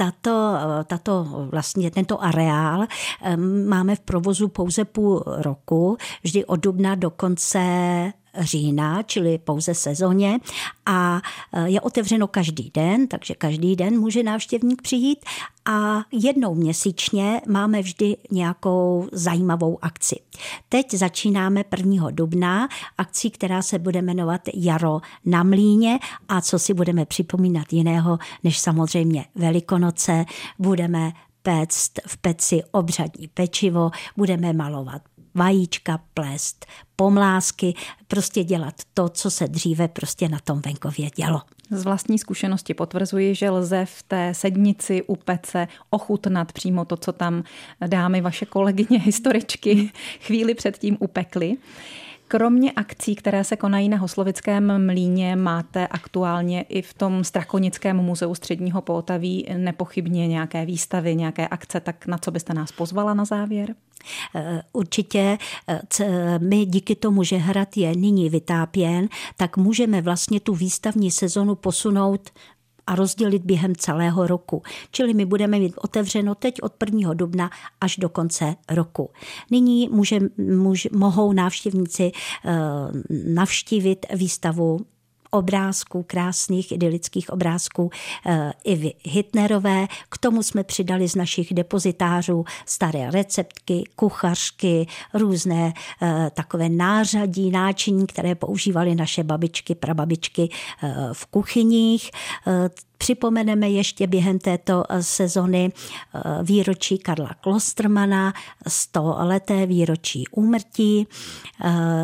tato, 0.00 0.58
tato 0.84 1.26
vlastně 1.50 1.90
tento 1.90 2.22
areál 2.22 2.86
máme 3.68 3.96
v 3.96 4.00
provozu 4.00 4.48
pouze 4.48 4.84
půl 4.84 5.24
roku, 5.26 5.96
vždy 6.22 6.44
od 6.44 6.60
dubna 6.60 6.94
do 6.94 7.10
konce 7.10 7.60
října, 8.38 9.02
čili 9.02 9.38
pouze 9.38 9.74
sezóně 9.74 10.38
a 10.86 11.20
e, 11.52 11.70
je 11.70 11.80
otevřeno 11.80 12.28
každý 12.28 12.70
den, 12.74 13.06
takže 13.06 13.34
každý 13.34 13.76
den 13.76 14.00
může 14.00 14.22
návštěvník 14.22 14.82
přijít 14.82 15.24
a 15.64 16.02
jednou 16.12 16.54
měsíčně 16.54 17.40
máme 17.48 17.82
vždy 17.82 18.16
nějakou 18.30 19.08
zajímavou 19.12 19.78
akci. 19.82 20.16
Teď 20.68 20.94
začínáme 20.94 21.64
1. 21.76 22.10
dubna 22.10 22.68
akcí, 22.98 23.30
která 23.30 23.62
se 23.62 23.78
bude 23.78 24.02
jmenovat 24.02 24.40
Jaro 24.54 25.00
na 25.24 25.42
mlíně 25.42 25.98
a 26.28 26.40
co 26.40 26.58
si 26.58 26.74
budeme 26.74 27.04
připomínat 27.04 27.72
jiného, 27.72 28.18
než 28.44 28.58
samozřejmě 28.58 29.24
Velikonoce, 29.34 30.24
budeme 30.58 31.12
péct 31.42 32.00
v 32.06 32.16
peci 32.16 32.62
obřadní 32.70 33.28
pečivo, 33.28 33.90
budeme 34.16 34.52
malovat 34.52 35.02
vajíčka 35.34 36.00
plést, 36.14 36.66
pomlásky, 36.96 37.74
prostě 38.08 38.44
dělat 38.44 38.74
to, 38.94 39.08
co 39.08 39.30
se 39.30 39.48
dříve 39.48 39.88
prostě 39.88 40.28
na 40.28 40.38
tom 40.44 40.60
venkově 40.60 41.10
dělo. 41.16 41.40
Z 41.70 41.84
vlastní 41.84 42.18
zkušenosti 42.18 42.74
potvrzuji, 42.74 43.34
že 43.34 43.50
lze 43.50 43.84
v 43.84 44.02
té 44.02 44.34
sednici 44.34 45.02
u 45.02 45.16
pece 45.16 45.68
ochutnat 45.90 46.52
přímo 46.52 46.84
to, 46.84 46.96
co 46.96 47.12
tam 47.12 47.44
dámy 47.86 48.20
vaše 48.20 48.46
kolegyně 48.46 48.98
historičky 49.04 49.90
chvíli 50.20 50.54
předtím 50.54 50.96
upekly. 51.00 51.56
Kromě 52.28 52.72
akcí, 52.72 53.14
které 53.14 53.44
se 53.44 53.56
konají 53.56 53.88
na 53.88 53.96
Hoslovickém 53.96 54.86
mlíně, 54.86 55.36
máte 55.36 55.86
aktuálně 55.86 56.62
i 56.62 56.82
v 56.82 56.94
tom 56.94 57.24
Strakonickém 57.24 57.96
muzeu 57.96 58.34
středního 58.34 58.82
Poutaví 58.82 59.46
nepochybně 59.56 60.28
nějaké 60.28 60.66
výstavy, 60.66 61.16
nějaké 61.16 61.48
akce, 61.48 61.80
tak 61.80 62.06
na 62.06 62.18
co 62.18 62.30
byste 62.30 62.54
nás 62.54 62.72
pozvala 62.72 63.14
na 63.14 63.24
závěr? 63.24 63.74
Eh, 64.34 64.62
určitě 64.72 65.38
eh, 65.68 66.38
my 66.38 66.66
díky 66.66 66.96
tomu, 66.96 67.24
že 67.24 67.36
hrad 67.36 67.76
je 67.76 67.96
nyní 67.96 68.30
vytápěn, 68.30 69.08
tak 69.36 69.56
můžeme 69.56 70.02
vlastně 70.02 70.40
tu 70.40 70.54
výstavní 70.54 71.10
sezonu 71.10 71.54
posunout 71.54 72.30
a 72.86 72.94
rozdělit 72.94 73.42
během 73.44 73.76
celého 73.76 74.26
roku. 74.26 74.62
Čili 74.90 75.14
my 75.14 75.24
budeme 75.26 75.58
mít 75.58 75.74
otevřeno 75.76 76.34
teď 76.34 76.62
od 76.62 76.72
1. 76.84 77.14
dubna 77.14 77.50
až 77.80 77.96
do 77.96 78.08
konce 78.08 78.56
roku. 78.70 79.10
Nyní 79.50 79.88
může, 79.88 80.18
můž, 80.38 80.88
mohou 80.92 81.32
návštěvníci 81.32 82.12
uh, 82.44 82.50
navštívit 83.34 84.06
výstavu 84.14 84.80
obrázků, 85.30 86.02
krásných 86.02 86.72
idylických 86.72 87.30
obrázků 87.30 87.90
eh, 88.26 88.52
i 88.64 88.94
Hitnerové. 89.04 89.86
K 90.08 90.18
tomu 90.18 90.42
jsme 90.42 90.64
přidali 90.64 91.08
z 91.08 91.14
našich 91.14 91.54
depozitářů 91.54 92.44
staré 92.66 93.10
receptky, 93.10 93.84
kuchařky, 93.96 94.86
různé 95.14 95.72
eh, 96.02 96.30
takové 96.34 96.68
nářadí, 96.68 97.50
náčiní, 97.50 98.06
které 98.06 98.34
používaly 98.34 98.94
naše 98.94 99.24
babičky, 99.24 99.74
prababičky 99.74 100.48
eh, 100.82 100.94
v 101.12 101.26
kuchyních. 101.26 102.10
Připomeneme 102.98 103.70
ještě 103.70 104.06
během 104.06 104.38
této 104.38 104.84
sezony 105.00 105.72
výročí 106.42 106.98
Karla 106.98 107.34
Klostermana, 107.40 108.32
100 108.68 109.16
leté 109.18 109.66
výročí 109.66 110.24
úmrtí. 110.30 111.06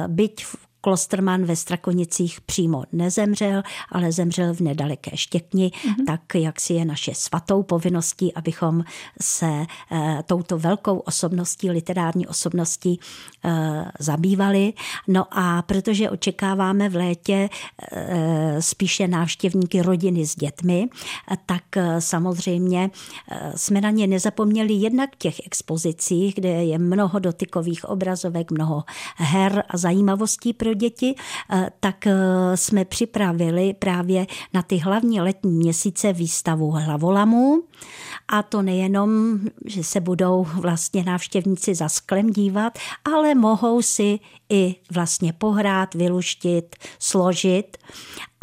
Byť 0.07 0.45
v 0.45 0.66
Klosterman 0.87 1.45
ve 1.45 1.57
Strakonicích 1.57 2.41
přímo 2.41 2.83
nezemřel, 2.93 3.63
ale 3.93 4.13
zemřel 4.13 4.55
v 4.55 4.61
nedaleké 4.61 5.17
Štěkni, 5.17 5.71
mm-hmm. 5.71 6.05
tak 6.07 6.21
jak 6.35 6.61
si 6.61 6.73
je 6.73 6.85
naše 6.85 7.15
svatou 7.15 7.63
povinností, 7.63 8.35
abychom 8.35 8.85
se 9.21 9.47
e, 9.47 9.67
touto 10.27 10.59
velkou 10.59 10.99
osobností, 10.99 11.71
literární 11.71 12.27
osobností 12.27 13.01
e, 13.45 13.85
zabývali. 13.99 14.73
No 15.09 15.27
a 15.31 15.63
protože 15.63 16.11
očekáváme 16.11 16.89
v 16.89 16.97
létě 16.97 17.49
e, 17.93 18.63
spíše 18.63 19.09
návštěvníky 19.09 19.83
rodiny 19.83 20.27
s 20.27 20.37
dětmi, 20.37 20.89
tak 21.47 21.63
samozřejmě 21.99 22.91
jsme 23.57 23.81
na 23.81 23.91
ně 23.91 24.07
nezapomněli 24.07 24.73
jednak 24.73 25.11
v 25.15 25.19
těch 25.19 25.47
expozicích, 25.47 26.35
kde 26.35 26.49
je 26.49 26.79
mnoho 26.79 27.19
dotykových 27.19 27.85
obrazovek, 27.85 28.51
mnoho 28.51 28.85
her 29.17 29.65
a 29.69 29.77
zajímavostí 29.77 30.53
pro 30.53 30.76
děti, 30.77 31.15
eh, 31.51 31.71
tak 31.81 32.07
eh, 32.07 32.13
jsme 32.55 32.85
připravili 32.85 33.75
právě 33.75 34.27
na 34.55 34.63
ty 34.63 34.77
hlavní 34.77 35.21
letní 35.21 35.53
měsíce 35.53 36.13
výstavu 36.13 36.71
hlavolamů. 36.71 37.63
A 38.29 38.43
to 38.43 38.63
nejenom, 38.63 39.39
že 39.65 39.85
se 39.85 40.01
budou 40.01 40.47
vlastně 40.55 41.05
návštěvníci 41.05 41.75
za 41.75 41.89
sklem 41.89 42.31
dívat, 42.31 42.79
ale 43.15 43.35
mohou 43.35 43.83
si 43.83 44.19
i 44.49 44.75
vlastně 44.91 45.33
pohrát, 45.33 45.95
vyluštit, 45.95 46.77
složit. 46.99 47.77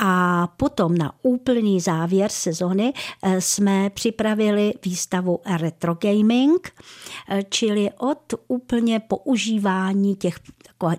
A 0.06 0.48
potom 0.58 0.98
na 0.98 1.12
úplný 1.22 1.80
závěr 1.80 2.32
sezony 2.32 2.94
eh, 3.24 3.42
jsme 3.42 3.90
připravili 3.90 4.74
výstavu 4.86 5.40
Retro 5.58 5.96
Gaming, 5.96 6.72
eh, 7.30 7.44
čili 7.50 7.90
od 7.98 8.34
úplně 8.48 9.00
používání 9.00 10.16
těch 10.16 10.40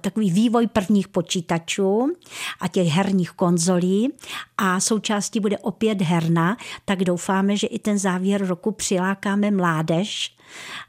takový 0.01 0.31
vývoj 0.31 0.67
prvních 0.67 1.09
počítačů 1.09 2.13
a 2.61 2.69
těch 2.69 2.89
herních 2.89 3.31
konzolí. 3.31 4.13
A 4.59 4.81
součástí 4.81 5.41
bude 5.41 5.59
opět 5.59 6.03
herna, 6.03 6.57
tak 6.85 6.99
doufáme, 6.99 7.57
že 7.57 7.67
i 7.67 7.79
ten 7.79 7.99
závěr 7.99 8.47
roku 8.47 8.73
přilákáme 8.73 9.51
mládež 9.51 10.37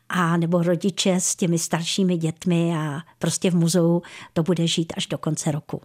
a 0.09 0.37
nebo 0.37 0.63
rodiče 0.63 1.15
s 1.19 1.35
těmi 1.35 1.59
staršími 1.59 2.17
dětmi 2.17 2.77
a 2.77 3.01
prostě 3.19 3.51
v 3.51 3.55
muzeu 3.55 4.01
to 4.33 4.43
bude 4.43 4.67
žít 4.67 4.93
až 4.97 5.07
do 5.07 5.17
konce 5.17 5.51
roku 5.51 5.81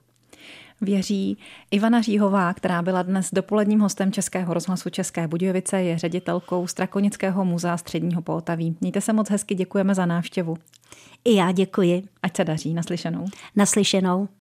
věří. 0.81 1.38
Ivana 1.71 2.01
Říhová, 2.01 2.55
která 2.55 2.83
byla 2.83 3.03
dnes 3.03 3.31
dopoledním 3.33 3.81
hostem 3.81 4.12
Českého 4.12 4.55
rozhlasu 4.55 4.90
České 4.90 5.29
Budějovice, 5.29 5.83
je 5.83 5.99
ředitelkou 5.99 6.66
Strakonického 6.66 7.45
muzea 7.45 7.77
středního 7.77 8.23
Poltaví. 8.23 8.77
Mějte 8.81 9.01
se 9.01 9.12
moc 9.12 9.31
hezky, 9.31 9.55
děkujeme 9.55 9.95
za 9.95 10.07
návštěvu. 10.07 10.57
I 11.25 11.35
já 11.35 11.53
děkuji. 11.53 12.03
Ať 12.23 12.37
se 12.37 12.45
daří, 12.45 12.75
naslyšenou. 12.75 13.25
Naslyšenou. 13.57 14.29